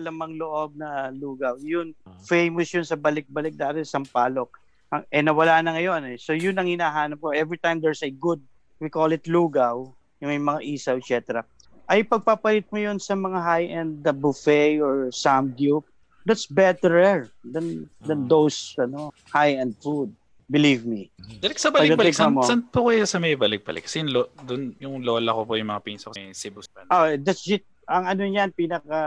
[0.00, 1.56] lamang loob na lugaw.
[1.60, 4.52] Yun, famous yun sa balik-balik dati sa Sampalok.
[4.92, 6.16] Ang- Eh, nawala na ngayon eh.
[6.20, 7.32] So, yun ang hinahanap ko.
[7.32, 8.40] Every time there's a good,
[8.76, 9.88] we call it lugaw,
[10.20, 11.42] yung may mga isaw, etc.
[11.88, 15.82] Ay, pagpapalit mo yun sa mga high-end the buffet or samgyup,
[16.28, 20.12] that's better than, than those ano, high-end food.
[20.52, 21.08] Believe me.
[21.40, 22.12] Direct sa balik-balik.
[22.12, 22.44] Saan, mo.
[22.44, 23.88] saan po kayo sa may balik-balik?
[23.88, 26.60] Kasi yung, lo, dun, yung lola ko po yung mga pinso ko sa Cebu.
[26.92, 27.48] Oh, that's
[27.92, 28.98] ang ano niyan pinaka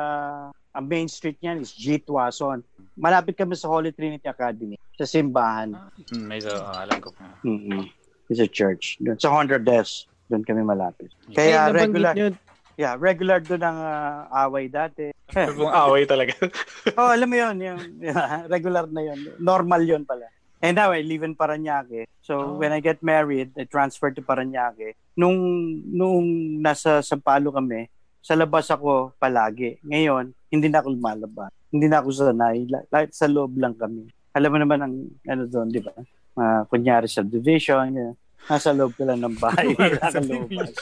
[0.76, 1.98] ang main street niyan is G.
[1.98, 2.62] Tuason.
[2.94, 5.74] Malapit kami sa Holy Trinity Academy sa simbahan.
[6.14, 7.10] Hmm, may sa, ah, alam ko.
[7.42, 7.90] Mm-hmm.
[8.30, 9.00] It's a church.
[9.02, 11.10] Doon sa Hundred Des, doon kami malapit.
[11.32, 12.28] Eh, Kaya nabanggit regular, nyo,
[12.76, 15.16] yeah, regular doon ang ah, away dati.
[15.32, 16.36] Kung away talaga.
[17.00, 19.20] oh, alam mo 'yon, yung yeah, regular na 'yon.
[19.42, 20.30] Normal 'yon pala.
[20.64, 22.08] And now I live in Paranaque.
[22.26, 22.58] So Oh.
[22.58, 24.98] when I get married, I transferred to Paranaque.
[25.16, 25.38] Nung
[25.86, 26.26] nung
[26.60, 27.86] nasa Sampalo kami,
[28.26, 29.78] sa labas ako palagi.
[29.86, 31.54] Ngayon, hindi na ako lumalabas.
[31.70, 32.66] Hindi na ako sanay.
[32.66, 34.10] La- Like, sa loob lang kami.
[34.34, 34.94] Alam mo naman ang
[35.30, 35.94] ano doon, di ba?
[36.34, 38.14] Uh, kunyari subdivision, yan.
[38.50, 39.70] nasa loob ka lang ng bahay.
[39.78, 40.74] Wala kang lumabas.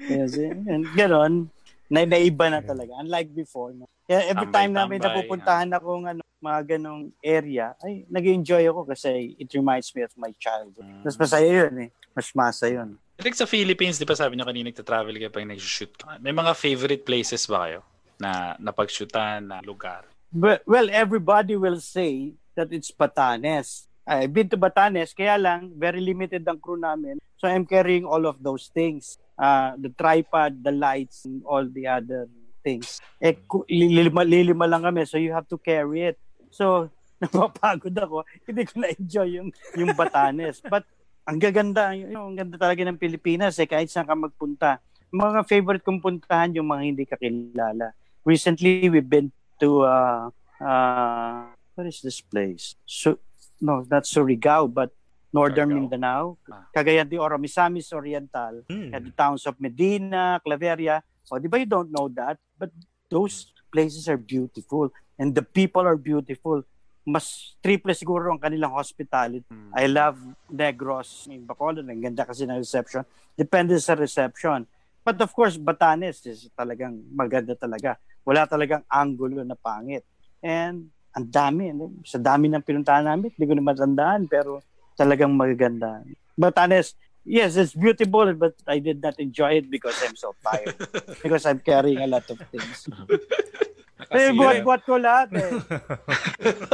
[0.00, 1.52] Yes, and ganon.
[1.92, 2.96] Na, naiba na talaga.
[3.04, 3.76] Unlike before.
[3.76, 3.84] No?
[4.08, 9.36] Kaya every time na may napupuntahan akong ano, mga ganong area, ay, nag-enjoy ako kasi
[9.36, 10.88] it reminds me of my childhood.
[11.04, 11.90] Mas masaya yun eh.
[12.16, 12.96] Mas masa yun.
[13.20, 16.16] Direct sa Philippines, di ba sabi niyo kanina nagta-travel kayo pag nag-shoot ka?
[16.24, 17.84] May mga favorite places ba kayo
[18.16, 20.08] na napag-shootan na lugar?
[20.32, 23.92] But, well, everybody will say that it's Batanes.
[24.08, 27.20] I've been to Batanes, kaya lang, very limited ang crew namin.
[27.36, 29.20] So I'm carrying all of those things.
[29.36, 32.24] Uh, the tripod, the lights, and all the other
[32.64, 33.04] things.
[33.20, 33.36] Eh,
[33.68, 36.16] lilima, lilima lang kami, so you have to carry it.
[36.48, 36.88] So,
[37.20, 38.24] napapagod ako.
[38.48, 40.64] Hindi ko na-enjoy yung, yung Batanes.
[40.64, 40.88] But,
[41.30, 44.82] ang gaganda, yung ang ganda talaga ng Pilipinas, eh, kahit saan ka magpunta.
[45.14, 47.94] Mga favorite kong puntahan, yung mga hindi kakilala.
[48.26, 49.30] Recently, we've been
[49.62, 50.26] to, uh,
[50.58, 51.46] uh,
[51.78, 52.74] what is this place?
[52.82, 53.22] So,
[53.62, 54.90] no, not Surigao, but
[55.30, 55.78] Northern Surigao.
[55.86, 56.24] Mindanao.
[56.50, 56.66] Ah.
[56.74, 58.66] Cagayan de Oro, Misamis Oriental.
[58.66, 58.90] Hmm.
[58.90, 60.98] At the towns of Medina, Claveria.
[61.30, 62.42] O, di ba you don't know that?
[62.58, 62.74] But
[63.06, 64.90] those places are beautiful.
[65.14, 66.66] And the people are beautiful.
[67.06, 69.46] Mas triple siguro ang kanilang hospitality.
[69.48, 69.72] Hmm.
[69.72, 70.20] I love
[70.52, 71.88] Negros in Bacolod.
[71.88, 73.02] Ang ganda kasi ng reception.
[73.32, 74.68] Depende sa reception.
[75.00, 77.96] But of course, Batanes is talagang maganda talaga.
[78.22, 80.04] Wala talagang angulo na pangit.
[80.44, 81.72] And ang dami.
[81.72, 84.28] ano, Sa dami ng pinuntahan namin, hindi ko na matandaan.
[84.28, 84.60] Pero
[84.94, 86.04] talagang magaganda.
[86.36, 86.94] Batanes,
[87.24, 90.76] yes, it's beautiful, but I did not enjoy it because I'm so tired.
[91.24, 92.84] because I'm carrying a lot of things.
[94.08, 95.50] Eh, buhat-buhat ko lahat eh.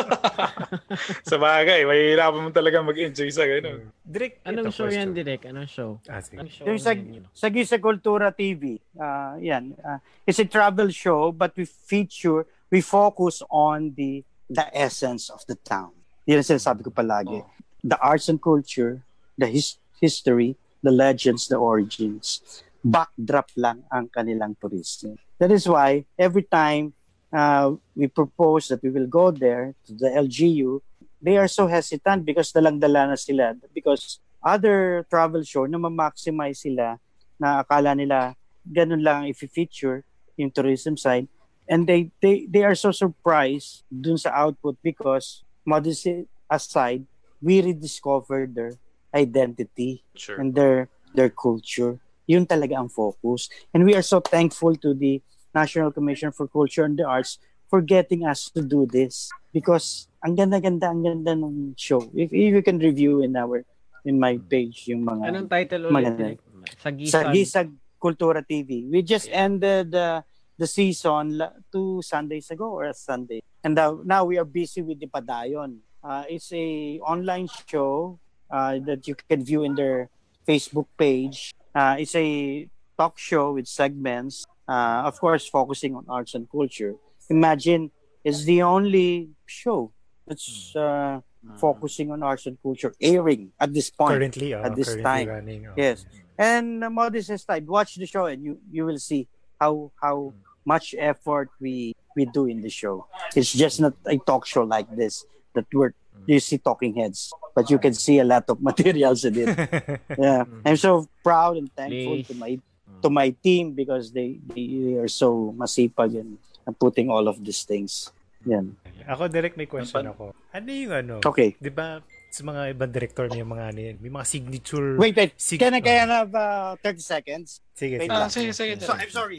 [1.28, 3.90] sa bagay, mahihirapan mo talaga mag-enjoy sa ganun.
[4.06, 5.44] Direct, anong show yan, direct?
[5.50, 5.98] Anong show?
[6.06, 6.38] Ah, sige.
[6.38, 6.64] Anong show?
[6.64, 9.74] Yung sa, yun, sa Gisa Kultura TV, ah yan.
[9.82, 15.42] ah, it's a travel show, but we feature, we focus on the the essence of
[15.50, 15.92] the town.
[16.26, 17.42] Yan ang sinasabi ko palagi.
[17.42, 17.50] Oh.
[17.86, 19.02] The arts and culture,
[19.38, 22.42] the his, history, the legends, the origins.
[22.82, 25.18] Backdrop lang ang kanilang tourism.
[25.38, 26.95] That is why every time
[27.32, 30.80] uh, we propose that we will go there to the LGU,
[31.22, 33.54] they are so hesitant because dalang-dala na sila.
[33.74, 36.98] Because other travel show na ma-maximize sila
[37.40, 38.34] na akala nila
[38.66, 40.04] ganun lang if feature
[40.36, 41.28] yung tourism side.
[41.68, 47.04] And they, they, they are so surprised dun sa output because modesty aside,
[47.42, 48.78] we rediscovered their
[49.14, 50.38] identity Sure.
[50.38, 51.98] and their their culture.
[52.26, 53.48] Yun talaga ang focus.
[53.72, 55.22] And we are so thankful to the
[55.56, 57.40] National Commission for Culture and the Arts
[57.72, 62.04] for getting us to do this because ang ganda-ganda ang ganda ng show.
[62.12, 63.64] If, if you can review in our
[64.04, 65.94] in my page yung mga Anong title ulit?
[65.96, 66.24] Maganda.
[66.36, 66.40] Direk?
[66.76, 67.24] Sa sa Gisag.
[67.32, 68.86] Gisag Kultura TV.
[68.86, 70.22] We just ended uh,
[70.54, 73.42] the season la- two Sundays ago or a Sunday.
[73.64, 75.82] And now, now we are busy with the Padayon.
[76.04, 78.18] Uh, it's a online show
[78.50, 80.08] uh, that you can view in their
[80.46, 81.50] Facebook page.
[81.74, 86.94] Uh, it's a talk show with segments, uh, of course, focusing on arts and culture.
[87.30, 87.90] Imagine
[88.24, 89.92] it's the only show
[90.26, 91.20] that's uh,
[91.58, 94.18] focusing on arts and culture airing at this point.
[94.18, 95.28] Currently, oh, at this currently time.
[95.28, 95.66] running.
[95.66, 95.74] oh.
[95.76, 96.04] Yes.
[96.38, 99.28] And uh, modest aside, watch the show and you you will see
[99.60, 103.06] how how much effort we we do in the show.
[103.34, 105.94] It's just not a talk show like this that we're
[106.26, 110.00] you see talking heads, but you can see a lot of materials in it.
[110.18, 112.58] yeah, I'm so proud and thankful to my
[113.02, 117.62] to my team because they they are so masipag and, and putting all of these
[117.62, 118.10] things.
[118.46, 118.78] Yan.
[119.06, 120.24] Ako, direct may question Ano ako.
[120.54, 121.14] Ano yung ano?
[121.22, 121.58] Okay.
[121.58, 121.98] Di ba
[122.30, 124.88] sa mga ibang director may mga ano yan, may mga signature.
[125.00, 125.32] Wait, wait.
[125.40, 126.10] Sig- Can I, can I oh.
[126.26, 127.48] have uh, 30 seconds?
[127.72, 128.12] Sige, Wait sige.
[128.12, 128.30] Lang.
[128.30, 128.72] sige, sige.
[128.82, 129.38] So, I'm sorry.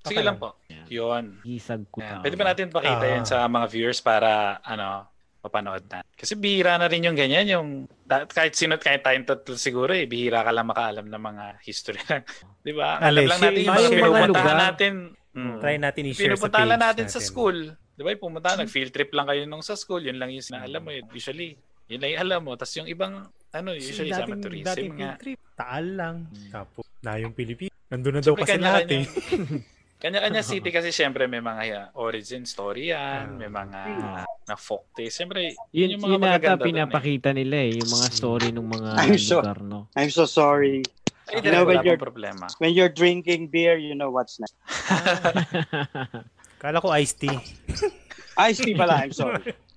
[0.00, 0.56] Sige Okay lang po.
[0.88, 1.36] Yun.
[1.44, 2.00] Gisag ko.
[2.00, 2.24] Yan.
[2.24, 3.12] Pwede ba natin pakita Ah.
[3.12, 5.09] yan sa mga viewers para ano
[5.40, 6.04] mapanood na.
[6.12, 7.68] Kasi bihira na rin yung ganyan, yung
[8.06, 12.22] kahit sino, kahit tayong tatlo siguro eh, bihira ka lang makaalam ng mga history lang.
[12.66, 13.00] Di ba?
[13.00, 14.60] Alam lang natin yung share mga yung mga pinupuntahan lugar.
[14.60, 14.92] natin.
[15.30, 15.56] Mm.
[15.62, 17.28] Try natin i-share sa page lang natin, sa natin.
[17.28, 17.58] school.
[17.96, 18.10] Di ba?
[18.16, 20.02] Pumunta, nag-field trip lang kayo nung sa school.
[20.04, 20.90] Yun lang yung sinaalam mo.
[20.92, 21.00] eh.
[21.08, 21.56] Usually,
[21.88, 22.52] yun lang yung alam mo.
[22.58, 26.16] Tapos yung ibang, ano, usually sa dating, tourism dating field trip, Taal lang.
[26.48, 27.72] Tapos, na yung Pilipinas.
[27.90, 29.04] Nandun na daw kasi lahat eh.
[30.00, 33.80] kanya-kanya- city kasi syempre may mga uh, origin story yan, may mga
[34.42, 35.08] na folk tale.
[35.08, 36.66] Syempre, Yun, yung yun, mga yata magaganda eh.
[36.66, 39.86] pinapakita nila eh, yung mga story ng mga I'm so- lugar, no?
[39.94, 40.82] I'm so sorry.
[41.30, 42.50] Ay, You know, when you're- problema.
[42.58, 44.56] When you're drinking beer, you know what's next.
[46.58, 47.38] Kala ko iced tea.
[48.36, 49.54] Iced tea pala, I'm sorry.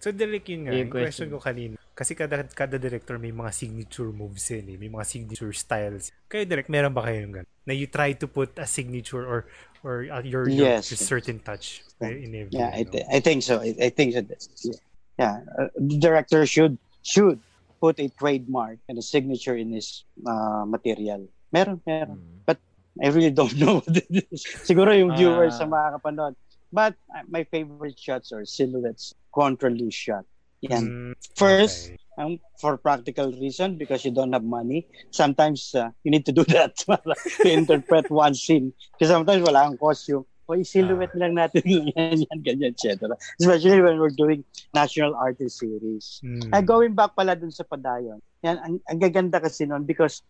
[0.00, 0.72] So, direct yun nga.
[0.74, 1.28] Yung question question.
[1.30, 1.74] ko kanina.
[1.92, 4.76] Kasi kada, kada director may mga signature moves yun eh.
[4.80, 6.08] May mga signature styles.
[6.26, 7.50] Kayo direct, meron ba kayo yung gano'n?
[7.68, 9.44] Na you try to put a signature or
[9.84, 10.88] or uh, your, your, Yes.
[10.92, 13.60] your certain touch in every Yeah, I, th- I think so.
[13.60, 14.20] I, I think so.
[14.24, 14.76] Yeah,
[15.18, 15.34] yeah.
[15.56, 17.40] Uh, the director should should
[17.80, 21.24] put a trademark and a signature in his uh, material.
[21.52, 22.20] Meron, meron.
[22.44, 22.60] But
[23.00, 24.44] I really don't know what it is.
[24.64, 25.64] Siguro yung viewers Ah.
[25.64, 26.36] sa makakapanood.
[26.72, 30.24] But uh, my favorite shots are silhouettes, contralose shot.
[30.60, 30.84] Yan.
[30.86, 31.98] Mm, First, okay.
[32.18, 36.44] um, for practical reason, because you don't have money, sometimes uh, you need to do
[36.54, 38.72] that to interpret one scene.
[38.98, 40.24] Kasi sometimes wala kang costume.
[40.50, 41.62] O i-silhouette lang natin
[41.94, 43.14] yan, yan, ganyan, etc.
[43.38, 44.42] Especially when we're doing
[44.74, 46.18] National Artist Series.
[46.26, 46.50] Mm.
[46.50, 50.26] Uh, going back pala dun sa Padayon, yan, ang, ang gaganda kasi nun because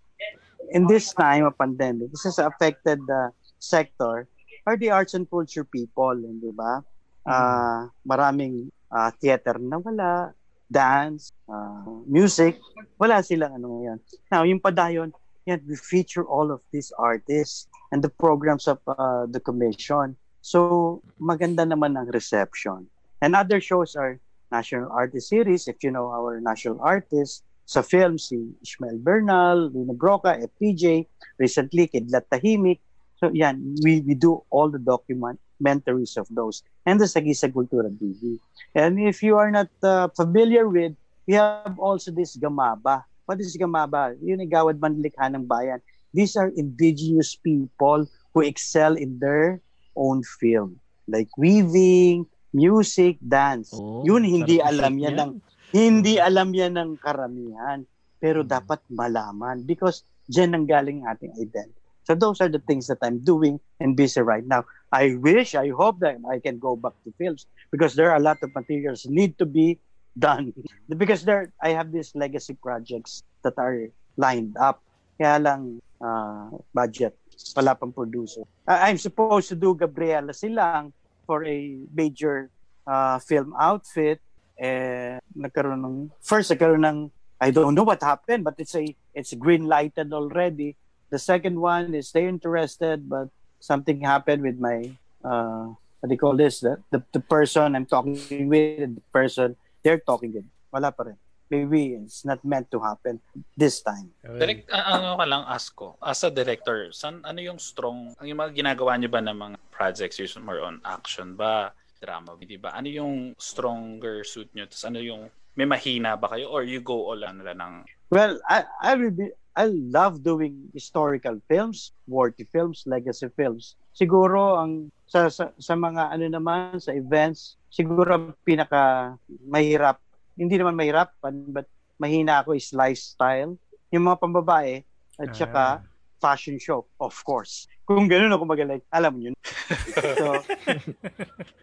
[0.77, 3.33] in this time of pandemic, this has affected the
[3.65, 4.29] sector
[4.71, 6.79] are the arts and culture people, di ba?
[7.27, 10.31] Ah, maraming ah, theater na wala,
[10.71, 12.63] dance, ah, music,
[12.95, 13.99] wala silang ano ngayon.
[14.31, 15.11] Now, yung Padayon,
[15.43, 20.15] yan, we feature all of these artists and the programs of ah, the commission.
[20.39, 22.87] So, maganda naman ang reception.
[23.19, 24.23] And other shows are
[24.55, 28.35] National Artist Series, if you know our national artists, sa film, si
[28.67, 31.07] Ishmael Bernal, Lina Broca, FPJ,
[31.39, 32.83] recently, Kidlat Tahimik.
[33.21, 36.65] So, yan, we, we do all the documentaries of those.
[36.89, 38.41] And the Sagisa Kultura TV.
[38.75, 40.97] And if you are not uh, familiar with,
[41.29, 43.05] we have also this Gamaba.
[43.29, 44.17] What is Gamaba?
[44.25, 45.85] Yun yung Gawad Manlikha ng Bayan.
[46.17, 49.61] These are indigenous people who excel in their
[49.95, 50.75] own field.
[51.07, 52.25] Like weaving,
[52.57, 53.71] music, dance.
[53.77, 55.19] Oh, Yun, hindi alam yan niyan.
[55.21, 55.33] ng
[55.71, 57.85] hindi alam yan ng karamihan.
[58.21, 61.80] Pero dapat malaman because dyan ang galing ating identity.
[62.05, 64.65] So those are the things that I'm doing and busy right now.
[64.93, 68.25] I wish, I hope that I can go back to films because there are a
[68.25, 69.79] lot of materials need to be
[70.19, 70.53] done.
[70.89, 74.83] Because there, I have these legacy projects that are lined up.
[75.21, 77.15] Kaya lang uh, budget,
[77.55, 78.43] wala pang producer.
[78.67, 80.93] I- I'm supposed to do Gabriela Silang
[81.29, 82.51] for a major
[82.89, 84.19] uh, film outfit
[84.61, 86.99] eh nagkaroon ng first nagkaroon ng
[87.41, 88.85] I don't know what happened but it's a
[89.17, 90.77] it's green lighted already
[91.11, 93.29] the second one is they interested but
[93.61, 94.89] something happened with my
[95.27, 95.69] uh
[96.01, 98.17] what do you call this the, the the person I'm talking
[98.49, 101.19] with the person they're talking with wala pa rin
[101.51, 103.19] maybe it's not meant to happen
[103.59, 104.15] this time.
[104.23, 108.27] Direct, uh, ano ka lang ask ko, as a director, san, ano yung strong, ang
[108.31, 112.57] yung mga ginagawa niyo ba ng mga projects, is more on action ba, drama, di
[112.57, 112.71] ba?
[112.73, 114.71] Ano yung stronger suit niyo?
[114.71, 115.27] Tapos ano yung,
[115.59, 117.75] may mahina ba kayo or you go all ano lang ng,
[118.11, 123.75] Well, I I will be I love doing historical films, worthy films, legacy films.
[123.91, 129.99] Siguro ang sa, sa sa mga ano naman sa events, siguro ang pinaka mahirap,
[130.39, 131.11] hindi naman mahirap,
[131.51, 131.67] but
[131.99, 133.59] mahina ako is lifestyle.
[133.91, 134.87] Yung mga pambabae
[135.19, 135.83] at saka
[136.23, 137.67] fashion show, of course.
[137.89, 139.35] Kung gano'n ako magaling, alam mo yun.
[140.21, 140.39] so,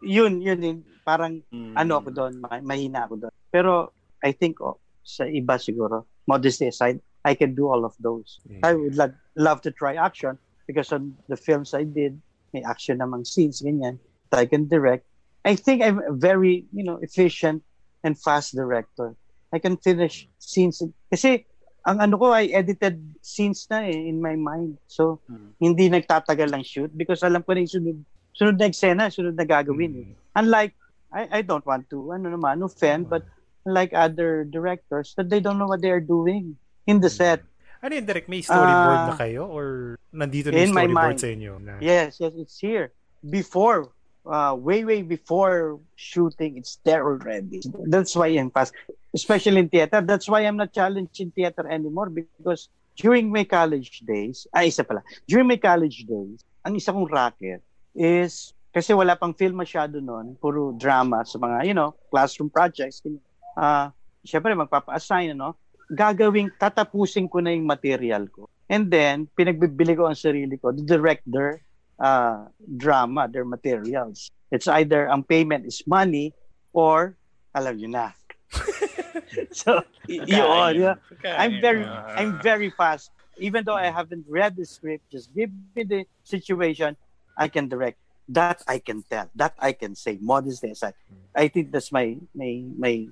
[0.03, 3.33] yun, yun, yun, parang mm, ano ako doon, ma- mahina ako doon.
[3.47, 8.39] Pero I think oh, sa iba siguro, modesty aside, I can do all of those.
[8.63, 12.15] I would love, love to try action because on the films I did,
[12.55, 13.99] may action namang scenes, ganyan,
[14.32, 15.03] that I can direct.
[15.43, 17.63] I think I'm a very, you know, efficient
[18.07, 19.11] and fast director.
[19.51, 20.80] I can finish scenes.
[21.11, 21.43] Kasi
[21.84, 24.80] ang ano ko ay edited scenes na eh in my mind.
[24.88, 25.49] So, Mm.
[25.59, 27.97] hindi nagtatagal lang shoot because alam ko na yung sunod,
[28.36, 30.07] sunod na eksena, sunod na gagawin eh.
[30.36, 30.75] Unlike,
[31.11, 33.23] I, I don't want to, ano naman, offend, but
[33.67, 36.55] like other directors, that they don't know what they are doing
[36.88, 37.43] in the set.
[37.83, 38.25] Ano yun, Direk?
[38.25, 39.45] May storyboard Ah, na kayo?
[39.45, 41.53] Or nandito na yung storyboard sa inyo?
[41.61, 42.89] Na, Yes, yes, it's here.
[43.21, 43.93] Before,
[44.25, 47.61] uh, way, way before shooting, it's there already.
[47.85, 48.73] That's why I'm fast.
[49.13, 50.01] Especially in theater.
[50.01, 54.81] That's why I'm not challenged in theater anymore because during my college days, ay isa
[54.81, 57.61] pala, during my college days, ang isa kong racket
[57.93, 63.05] is, kasi wala pang film masyado noon, puro drama sa mga, you know, classroom projects.
[63.53, 63.93] Ah,
[64.25, 65.53] syempre magpapa-assign, ano,
[65.91, 68.49] gagawing, tatapusin ko na yung material ko.
[68.67, 71.63] And then, pinagbibili ko ang sarili ko, the director,
[71.99, 74.31] uh, drama, their materials.
[74.51, 76.35] It's either ang payment is money
[76.73, 77.15] or
[77.55, 78.07] alam nyo na.
[79.51, 80.75] so, y- yun.
[80.75, 80.95] yeah.
[81.25, 83.11] I'm very, I'm very fast.
[83.38, 86.97] Even though I haven't read the script, just give me the situation,
[87.38, 87.97] I can direct.
[88.27, 89.29] That I can tell.
[89.35, 90.19] That I can say.
[90.19, 90.99] Modesty aside,
[91.31, 93.07] I think that's my my my.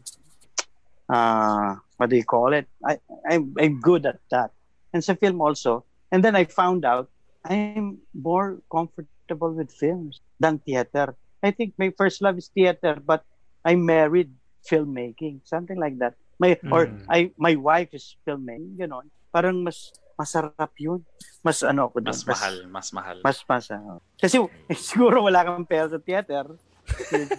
[1.09, 2.67] Uh, what do you call it?
[2.83, 2.97] I
[3.29, 4.51] I'm I'm good at that.
[4.93, 5.85] And sa film also.
[6.11, 7.09] And then I found out
[7.45, 11.13] I'm more comfortable with films than theater.
[11.45, 13.21] I think my first love is theater, but
[13.61, 14.33] I married
[14.65, 16.17] filmmaking, something like that.
[16.41, 17.05] My or Mm.
[17.07, 19.07] I my wife is filmmaking, ganon.
[19.29, 21.05] Parang mas masarap yun.
[21.45, 22.15] Mas ano ako doon.
[22.15, 23.17] mas mahal, mas mahal.
[23.21, 24.01] Mas mas ano.
[24.17, 24.41] Kasi
[24.89, 26.49] siguro wala kang pera sa theater.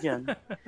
[0.03, 0.23] Yun.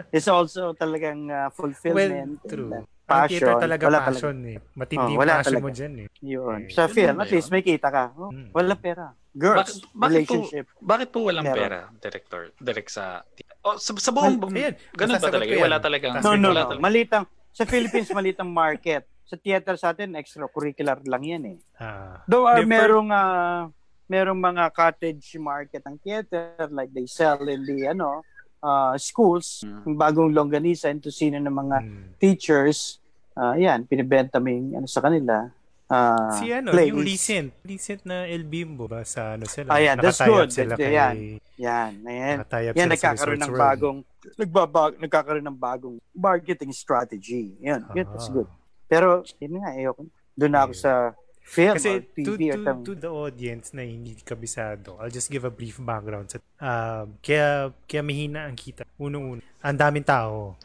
[0.09, 2.41] It's also talagang uh, well, fulfillment.
[2.45, 2.71] true.
[2.71, 3.41] and, uh, Ang passion.
[3.41, 4.59] theater talaga Wala passion eh.
[4.75, 5.65] Matindi Oh, wala passion talaga.
[5.65, 6.07] mo dyan eh.
[6.21, 6.61] Yun.
[6.61, 8.05] Eh, Sa yun film, ba at least may kita ka.
[8.15, 8.49] Oh, Mm.
[8.53, 9.07] wala pera.
[9.33, 10.65] Girls, Bakit- bakit po- relationship.
[10.79, 11.57] Bakit po walang Meron.
[11.59, 12.41] pera, director?
[12.59, 13.25] Direct sa...
[13.61, 14.37] Oh, sa, sa buong...
[14.39, 15.49] Well, ayan, ganun ba talaga?
[15.49, 15.63] yan.
[15.63, 16.13] Wala talagang...
[16.19, 16.69] No, no, wala no.
[16.69, 19.09] talaga- Malitang, sa Philippines, malitang market.
[19.25, 21.59] Sa theater sa atin, extracurricular lang yan eh.
[21.77, 22.21] Ah.
[22.25, 23.69] Though uh, Different- merong, ah,
[24.05, 28.21] merong mga cottage market ng theater, like they sell in the, ano,
[28.61, 29.83] uh, schools, Mm.
[29.85, 32.05] yung bagong longganisa, into sino ng mga Mm.
[32.19, 32.99] teachers,
[33.33, 35.51] ah, yan, pinibenta mo yung, ano, sa kanila.
[35.89, 36.93] ah, Si ano, plays.
[36.93, 39.73] yung recent, recent na El Bimbo ba sa ano sila?
[39.73, 40.53] Ah, yeah, that's good.
[40.53, 41.17] Sila That- kay, yan.
[41.57, 42.37] Yan, ayan.
[42.45, 43.99] nakatie up Yan, sila nagkakaroon ng bagong,
[44.37, 47.57] nagbabag, nagkakaroon ng bagong marketing strategy.
[47.65, 48.45] Yan, yun, that's good.
[48.85, 50.05] Pero, yun nga, ayoko.
[50.37, 50.83] Doon na ako Yeah.
[50.85, 50.93] sa
[51.49, 55.13] film Kasi or to, TV or to, tam- to the audience na hindi kabisado, I'll
[55.13, 56.29] just give a brief background.
[56.29, 58.85] Sa, um, kaya, kaya mahina ang kita.
[59.01, 60.61] Unang-una, ang daming tao.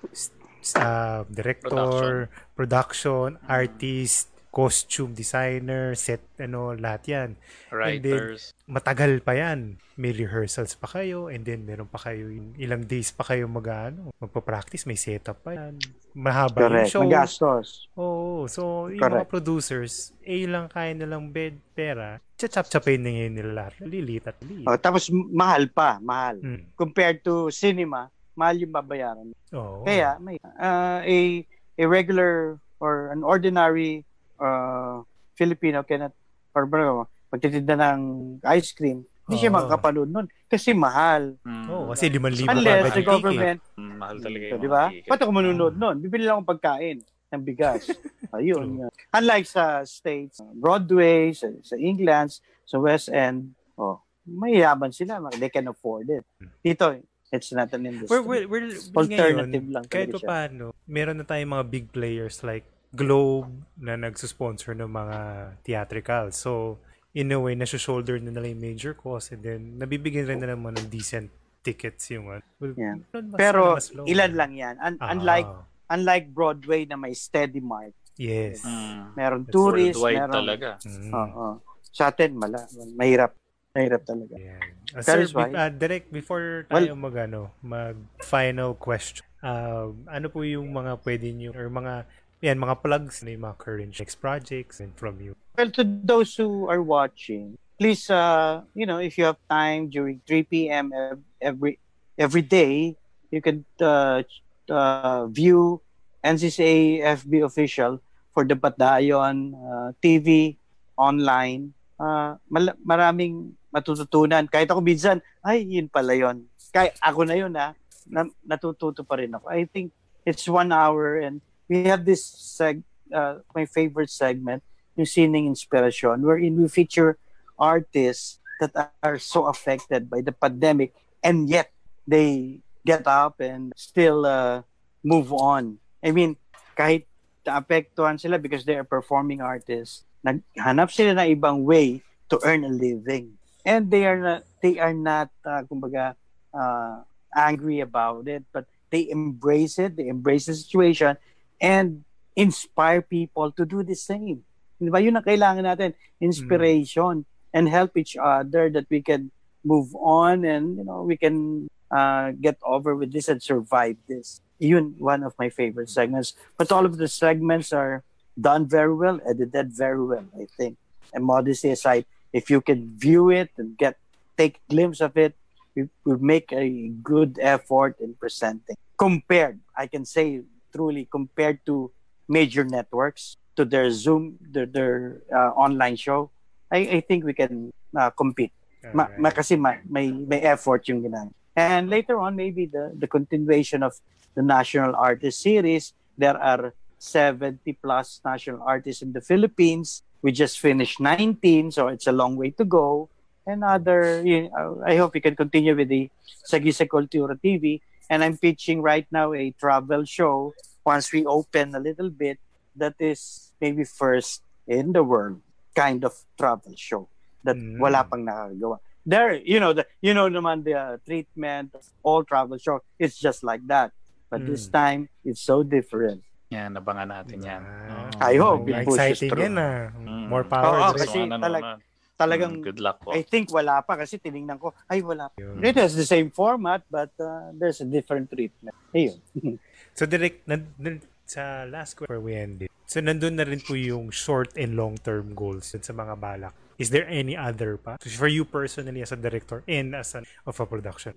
[0.76, 7.30] Uh, director, production, artist, costume designer, set, ano, lahat yan.
[7.74, 8.54] Writers.
[8.70, 9.82] Matagal pa yan.
[9.98, 13.66] May rehearsals pa kayo and then meron pa kayo yung ilang days pa kayo mag,
[13.66, 14.86] ano, magpa-practice.
[14.86, 15.82] May setup pa yan.
[16.14, 16.94] Mahaba yung Correct.
[16.94, 17.02] show.
[17.02, 17.90] Magastos.
[17.98, 18.46] Oo.
[18.46, 19.34] So, yung mga Correct.
[19.34, 22.22] producers, eh lang kaya nilang bed, pera.
[22.38, 23.74] Chachap-chapin na ngayon nila lahat.
[23.82, 24.70] Lilit at lilit.
[24.70, 26.38] Oh, tapos mahal pa, mahal.
[26.38, 26.62] Mm.
[26.78, 29.34] Compared to cinema, mahal yung babayaran.
[29.50, 29.82] Oo.
[29.82, 31.42] Kaya may uh, a
[31.74, 34.06] a regular or an ordinary
[34.38, 35.02] uh,
[35.34, 36.14] Filipino cannot
[36.54, 38.02] or bro, magtitinda ng
[38.46, 39.58] ice cream, hindi siya Oo.
[39.58, 41.34] makakapanood nun kasi mahal.
[41.42, 41.66] Mm.
[41.72, 43.08] Oo, kasi 5,000 Unless the yung ticket.
[43.10, 44.84] government, Mm, mahal talaga so, yung di mga ba?
[44.94, 45.10] ticket.
[45.10, 45.96] Ba't ako manunod nun?
[45.98, 46.98] Bibili lang akong pagkain
[47.34, 47.84] ng bigas.
[48.38, 48.86] Ayun.
[48.86, 48.92] yun.
[49.10, 55.18] Unlike sa States, Broadway, sa, sa England, sa West End, oh, mayayaman sila.
[55.34, 56.26] They can afford it.
[56.62, 56.98] Dito,
[57.32, 58.14] it's not an industry.
[58.14, 62.46] We're, we're, we're, Alternative ngayon, lang kahit pa paano, meron na tayong mga big players
[62.46, 65.18] like Globe na nagsusponsor ng mga
[65.62, 66.30] theatrical.
[66.30, 66.78] So,
[67.12, 70.78] in a way, nasa-shoulder na nila yung major cost and then nabibigyan rin na naman
[70.78, 72.46] ng decent tickets yung ano.
[72.58, 73.02] Well, Yeah.
[73.10, 74.06] mas- Pero mas low.
[74.06, 74.76] ilan lang yan.
[74.78, 75.10] Un- Ah.
[75.12, 75.50] unlike
[75.90, 77.94] unlike Broadway na may steady mark.
[78.14, 78.62] Yes.
[78.62, 79.14] Mm.
[79.16, 80.36] Meron That's tourist, Worldwide meron...
[80.36, 80.70] talaga.
[80.82, 81.12] Mm.
[81.12, 81.46] Oo.
[81.90, 82.62] Sa atin, mala,
[82.94, 83.34] mahirap.
[83.72, 84.38] Mahirap talaga.
[84.38, 84.62] Yan.
[84.92, 89.26] Uh, sir, is why- be- uh, direct before tayo mag ano, mag final question.
[89.42, 92.06] Uh, ano po yung mga pwede niyo or mga
[92.44, 95.32] yan mga plugs na yung mga current next projects and from you.
[95.56, 100.20] Well, to those who are watching, please, uh, you know, if you have time during
[100.28, 100.92] 3 p.m.
[100.92, 101.80] ev- every
[102.20, 103.00] every day,
[103.32, 104.28] you can uh,
[104.68, 105.80] uh, view
[106.20, 108.04] NCCA FB official
[108.36, 110.60] for the Batayon uh, TV
[111.00, 111.72] online.
[111.96, 114.52] Uh, mal- maraming matututunan.
[114.52, 116.44] Kahit ako minsan, ay, yun pala yun.
[116.76, 117.72] Kahit ako na yun, ha,
[118.04, 119.48] na, natututo pa rin ako.
[119.48, 119.96] I think
[120.28, 121.40] it's one hour and
[121.70, 122.84] we have this seg
[123.14, 124.64] uh, my favorite segment
[124.96, 127.18] yung Sining Inspiration, wherein we feature
[127.58, 130.94] artists that are so affected by the pandemic
[131.24, 131.72] and yet
[132.06, 134.62] they get up and still uh,
[135.04, 135.80] move on.
[136.04, 136.38] I mean,
[136.78, 137.08] kahit
[137.48, 142.72] naapektuhan sila because they are performing artists, naghanap sila ng ibang way to earn a
[142.72, 143.40] living.
[143.66, 146.16] And they are not, they are not, uh, kumbaga,
[146.54, 151.18] uh, angry about it, but they embrace it, they embrace the situation,
[151.64, 152.04] and
[152.36, 154.44] inspire people to do the same.
[154.84, 154.92] Di?
[154.92, 157.24] Yun ang kailangan natin, inspiration
[157.56, 159.32] and help each other that we can
[159.64, 164.44] move on and you know we can uh, get over with this and survive this.
[164.60, 166.36] Yun, one of my favorite segments.
[166.58, 168.04] But all of the segments are
[168.36, 170.78] done very well, edited very well, I think.
[171.14, 173.96] And modesty aside, if you can view it and get
[174.36, 175.38] take glimpse of it,
[175.76, 178.76] we, we make a good effort in presenting.
[178.98, 180.42] Compared, I can say
[180.74, 181.92] truly compared to
[182.28, 186.32] major networks, to their Zoom, their, their uh, online show,
[186.72, 188.52] I, I think we can uh, compete.
[188.92, 191.32] Ma, ma, kasi ma, may, may effort yung ginagawa.
[191.56, 193.94] And later on, maybe the, the continuation of
[194.36, 200.02] the National Artist Series, there are 70 plus national artists in the Philippines.
[200.22, 203.10] We just finished 19, so it's a long way to go.
[203.46, 206.10] And other, you know, I hope we can continue with the
[206.50, 207.82] Sagisa Cultura TV.
[208.10, 212.38] And I'm pitching right now a travel show once we open a little bit
[212.76, 215.40] that is maybe first in the world
[215.74, 217.08] kind of travel show
[217.44, 217.80] that Mm.
[217.80, 218.78] wala pang nakagawa.
[219.04, 223.20] There, you know, the you know naman the uh, treatment of all travel show, it's
[223.20, 223.92] just like that.
[224.32, 224.72] But this Mm.
[224.72, 226.24] time, it's so different.
[226.50, 227.62] Yan, abangan natin yan.
[227.66, 228.08] Ah.
[228.14, 228.24] Oo.
[228.24, 229.44] I hope Oh, it pushes exciting through.
[229.44, 229.92] yan ah.
[229.92, 230.26] Mm.
[230.32, 230.78] More power.
[230.78, 231.00] Oo, Direk.
[231.04, 231.78] kasi Ano talag- naman.
[232.14, 233.10] Talagang, Mm, good luck po.
[233.12, 235.38] I think wala pa kasi tiningnan ko, ay wala pa.
[235.42, 235.66] Yun.
[235.66, 238.76] It has the same format, but uh, there's a different treatment.
[238.94, 239.18] Ayun.
[239.94, 242.66] So direct nan, nan- sa last question we ended.
[242.90, 246.54] So nandun na rin po yung short and long term goals sa mga balak.
[246.82, 248.02] Is there any other pa?
[248.02, 251.14] So for you personally as a director and as an of a production?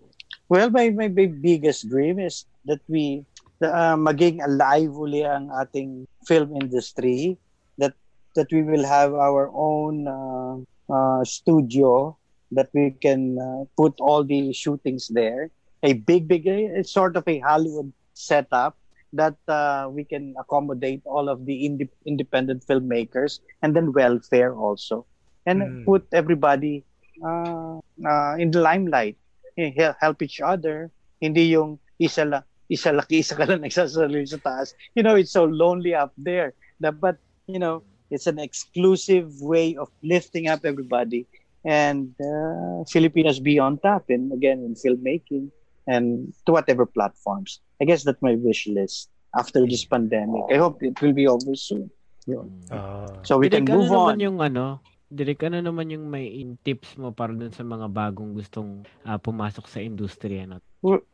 [0.53, 3.25] Well, my, my big- biggest dream is that we
[3.65, 7.41] uh, maging alive uli ang ating film industry
[7.81, 7.97] that
[8.37, 12.17] that we will have our own uh, uh, studio
[12.53, 15.51] that we can uh, put all the shootings there
[15.83, 18.77] a big big it's sort of a Hollywood setup
[19.13, 25.07] that uh, we can accommodate all of the inde- independent filmmakers and then welfare also
[25.47, 25.85] and Mm.
[25.85, 26.85] put everybody
[27.25, 29.17] uh, uh, in the limelight
[29.57, 30.91] hel- help each other.
[31.21, 34.75] Hindi yung isa lang, isa laki, isa ka lang nagsasali sa taas.
[34.95, 36.55] You know, it's so lonely up there.
[36.81, 37.17] But,
[37.47, 41.27] you know, it's an exclusive way of lifting up everybody.
[41.65, 45.51] And uh, Filipinos be on top, and again, in filmmaking
[45.87, 47.59] and to whatever platforms.
[47.81, 50.47] I guess that's my wish list after this pandemic.
[50.51, 51.91] I hope it will be over soon.
[52.71, 53.07] Ah.
[53.23, 54.21] So we can move ano naman on.
[54.21, 54.65] yung ano,
[55.07, 59.15] Direk, ano naman yung may in tips mo para dun sa mga bagong gustong ah,
[59.15, 60.59] pumasok sa industriya no?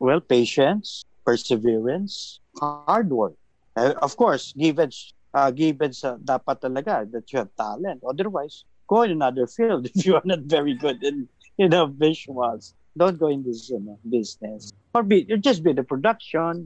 [0.01, 3.37] Well, patience, perseverance, hard work.
[3.77, 4.89] Uh, of course, given
[5.33, 7.99] uh, given sa dapat talaga that you have talent.
[8.05, 11.27] Otherwise, go in another field if you are not very good in
[11.57, 12.73] you know visuals.
[12.93, 16.65] Don't go in this you know, business or be you just be the production.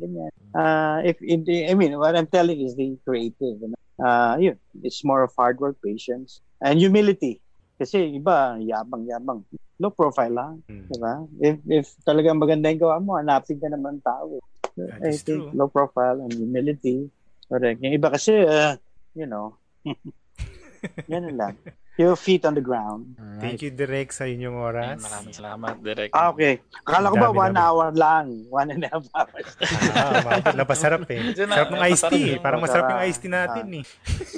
[0.54, 3.58] Uh, if in the, I mean, what I'm telling is the creative.
[3.64, 4.06] You know?
[4.06, 7.42] Uh, yun, it's more of hard work, patience, and humility.
[7.80, 9.46] Kasi iba, yabang-yabang.
[9.80, 10.54] Low profile lang.
[10.66, 10.86] Mm.
[10.90, 11.14] Diba?
[11.40, 14.42] If, if talagang maganda yung gawa mo, hanapin ka naman tao.
[14.76, 15.52] That I think true.
[15.54, 17.10] low profile and humility.
[17.48, 17.80] Correct.
[17.80, 18.76] Yung iba kasi, uh,
[19.14, 19.56] you know,
[21.12, 21.56] yan lang.
[21.98, 23.18] Your feet on the ground.
[23.42, 25.02] Thank you Direk sa inyong oras.
[25.02, 26.14] Yan, maraming salamat, Direk.
[26.14, 26.62] Ah, okay.
[26.86, 27.66] Akala ko ba Dami one namin.
[27.66, 28.26] hour lang?
[28.54, 29.50] One and a half hours.
[29.98, 31.34] Ah, mabot na pasarap eh.
[31.34, 32.38] Sarap ng iced tea.
[32.38, 32.40] yun.
[32.40, 33.10] Parang masarap yung Ah.
[33.10, 33.86] iced tea natin eh.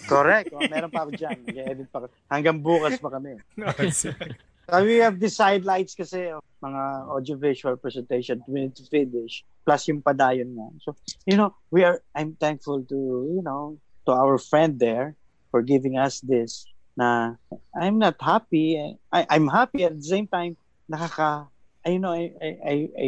[0.08, 0.56] Correct.
[0.56, 1.36] Oh, meron pa ako dyan.
[1.44, 2.08] Mag-edit pa ako.
[2.32, 3.36] Hanggang bukas pa kami.
[4.70, 10.06] We have the sidelights kasi of mga audiovisual presentation, two minutes to finish, plus yung
[10.06, 10.68] padayon nga.
[10.86, 10.90] So,
[11.26, 12.98] you know, we are, I'm thankful to,
[13.34, 15.18] you know, to our friend there
[15.50, 17.34] for giving us this na
[17.74, 18.78] I'm not happy.
[19.10, 21.48] I, I'm happy at the same time, nakaka,
[21.86, 23.08] I, you know, I, I, I, I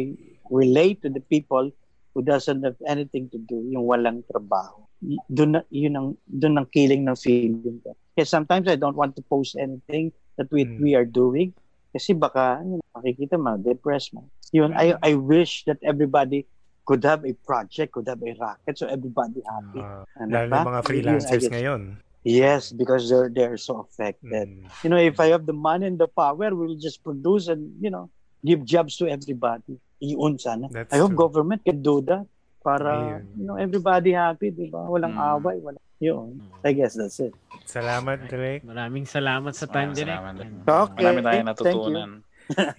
[0.50, 1.70] relate to the people
[2.14, 4.82] who doesn't have anything to do, yung walang trabaho.
[5.30, 7.96] Doon yun ang, doon ang killing ng feeling ko.
[8.14, 10.80] Kaya sometimes I don't want to post anything that we, Mm.
[10.80, 11.52] we are doing
[11.92, 14.24] kasi baka you know, makikita ma-depress mo.
[14.52, 16.44] Yun, I, I wish that everybody
[16.84, 19.80] could have a project, could have a racket, so everybody happy.
[19.80, 21.96] Ah, Ano lalo na mga freelancers ngayon.
[22.22, 24.46] Yes, because they're they're so affected.
[24.46, 24.66] Mm.
[24.82, 27.90] You know, if I have the money and the power, we'll just produce and you
[27.90, 28.08] know
[28.46, 29.78] give jobs to everybody.
[30.02, 30.70] Iyon sana.
[30.70, 31.22] That's I hope true.
[31.26, 32.26] government can do that
[32.62, 33.26] para Ayun.
[33.38, 34.86] you know everybody happy, di ba?
[34.86, 35.34] Walang Mm.
[35.38, 35.78] away, wala.
[36.02, 36.42] Yun.
[36.66, 37.30] I guess that's it.
[37.62, 38.66] Salamat, Direk.
[38.66, 40.34] Maraming salamat sa time salamat.
[40.66, 40.98] Okay.
[40.98, 42.10] Marami tayong Thank natutunan.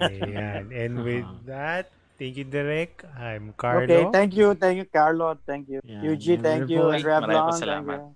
[0.04, 0.64] Ayan.
[0.76, 1.88] And with that,
[2.20, 3.08] thank you, Direk.
[3.16, 3.88] I'm Carlo.
[3.88, 7.56] Okay, thank you, thank you, Carlo, thank you, Yeah, Eugene, thank you, and Revlon, Maraming
[7.56, 8.00] thank salamat.
[8.04, 8.12] you.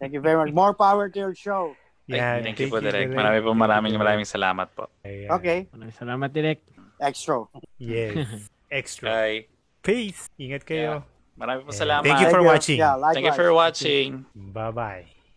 [0.00, 0.56] Thank you very much.
[0.56, 1.76] More power to your show.
[2.08, 3.12] Yan, Thank you po, Direk.
[3.12, 4.88] Marami po maraming maraming salamat po.
[5.04, 5.28] Ayan.
[5.28, 6.64] Okay, Maraming salamat direct.
[7.04, 7.44] extra.
[7.76, 8.16] Yes.
[8.72, 9.08] Extra.
[9.08, 9.48] Bye.
[9.80, 10.28] Peace.
[10.36, 11.00] Ingat kayo.
[11.04, 11.17] Marami
[11.62, 11.78] po Yeah.
[11.78, 12.04] salamat.
[12.04, 12.78] Thank you for Thank watching.
[12.82, 14.26] Yeah, Thank you for watching.
[14.34, 15.17] Bye-bye.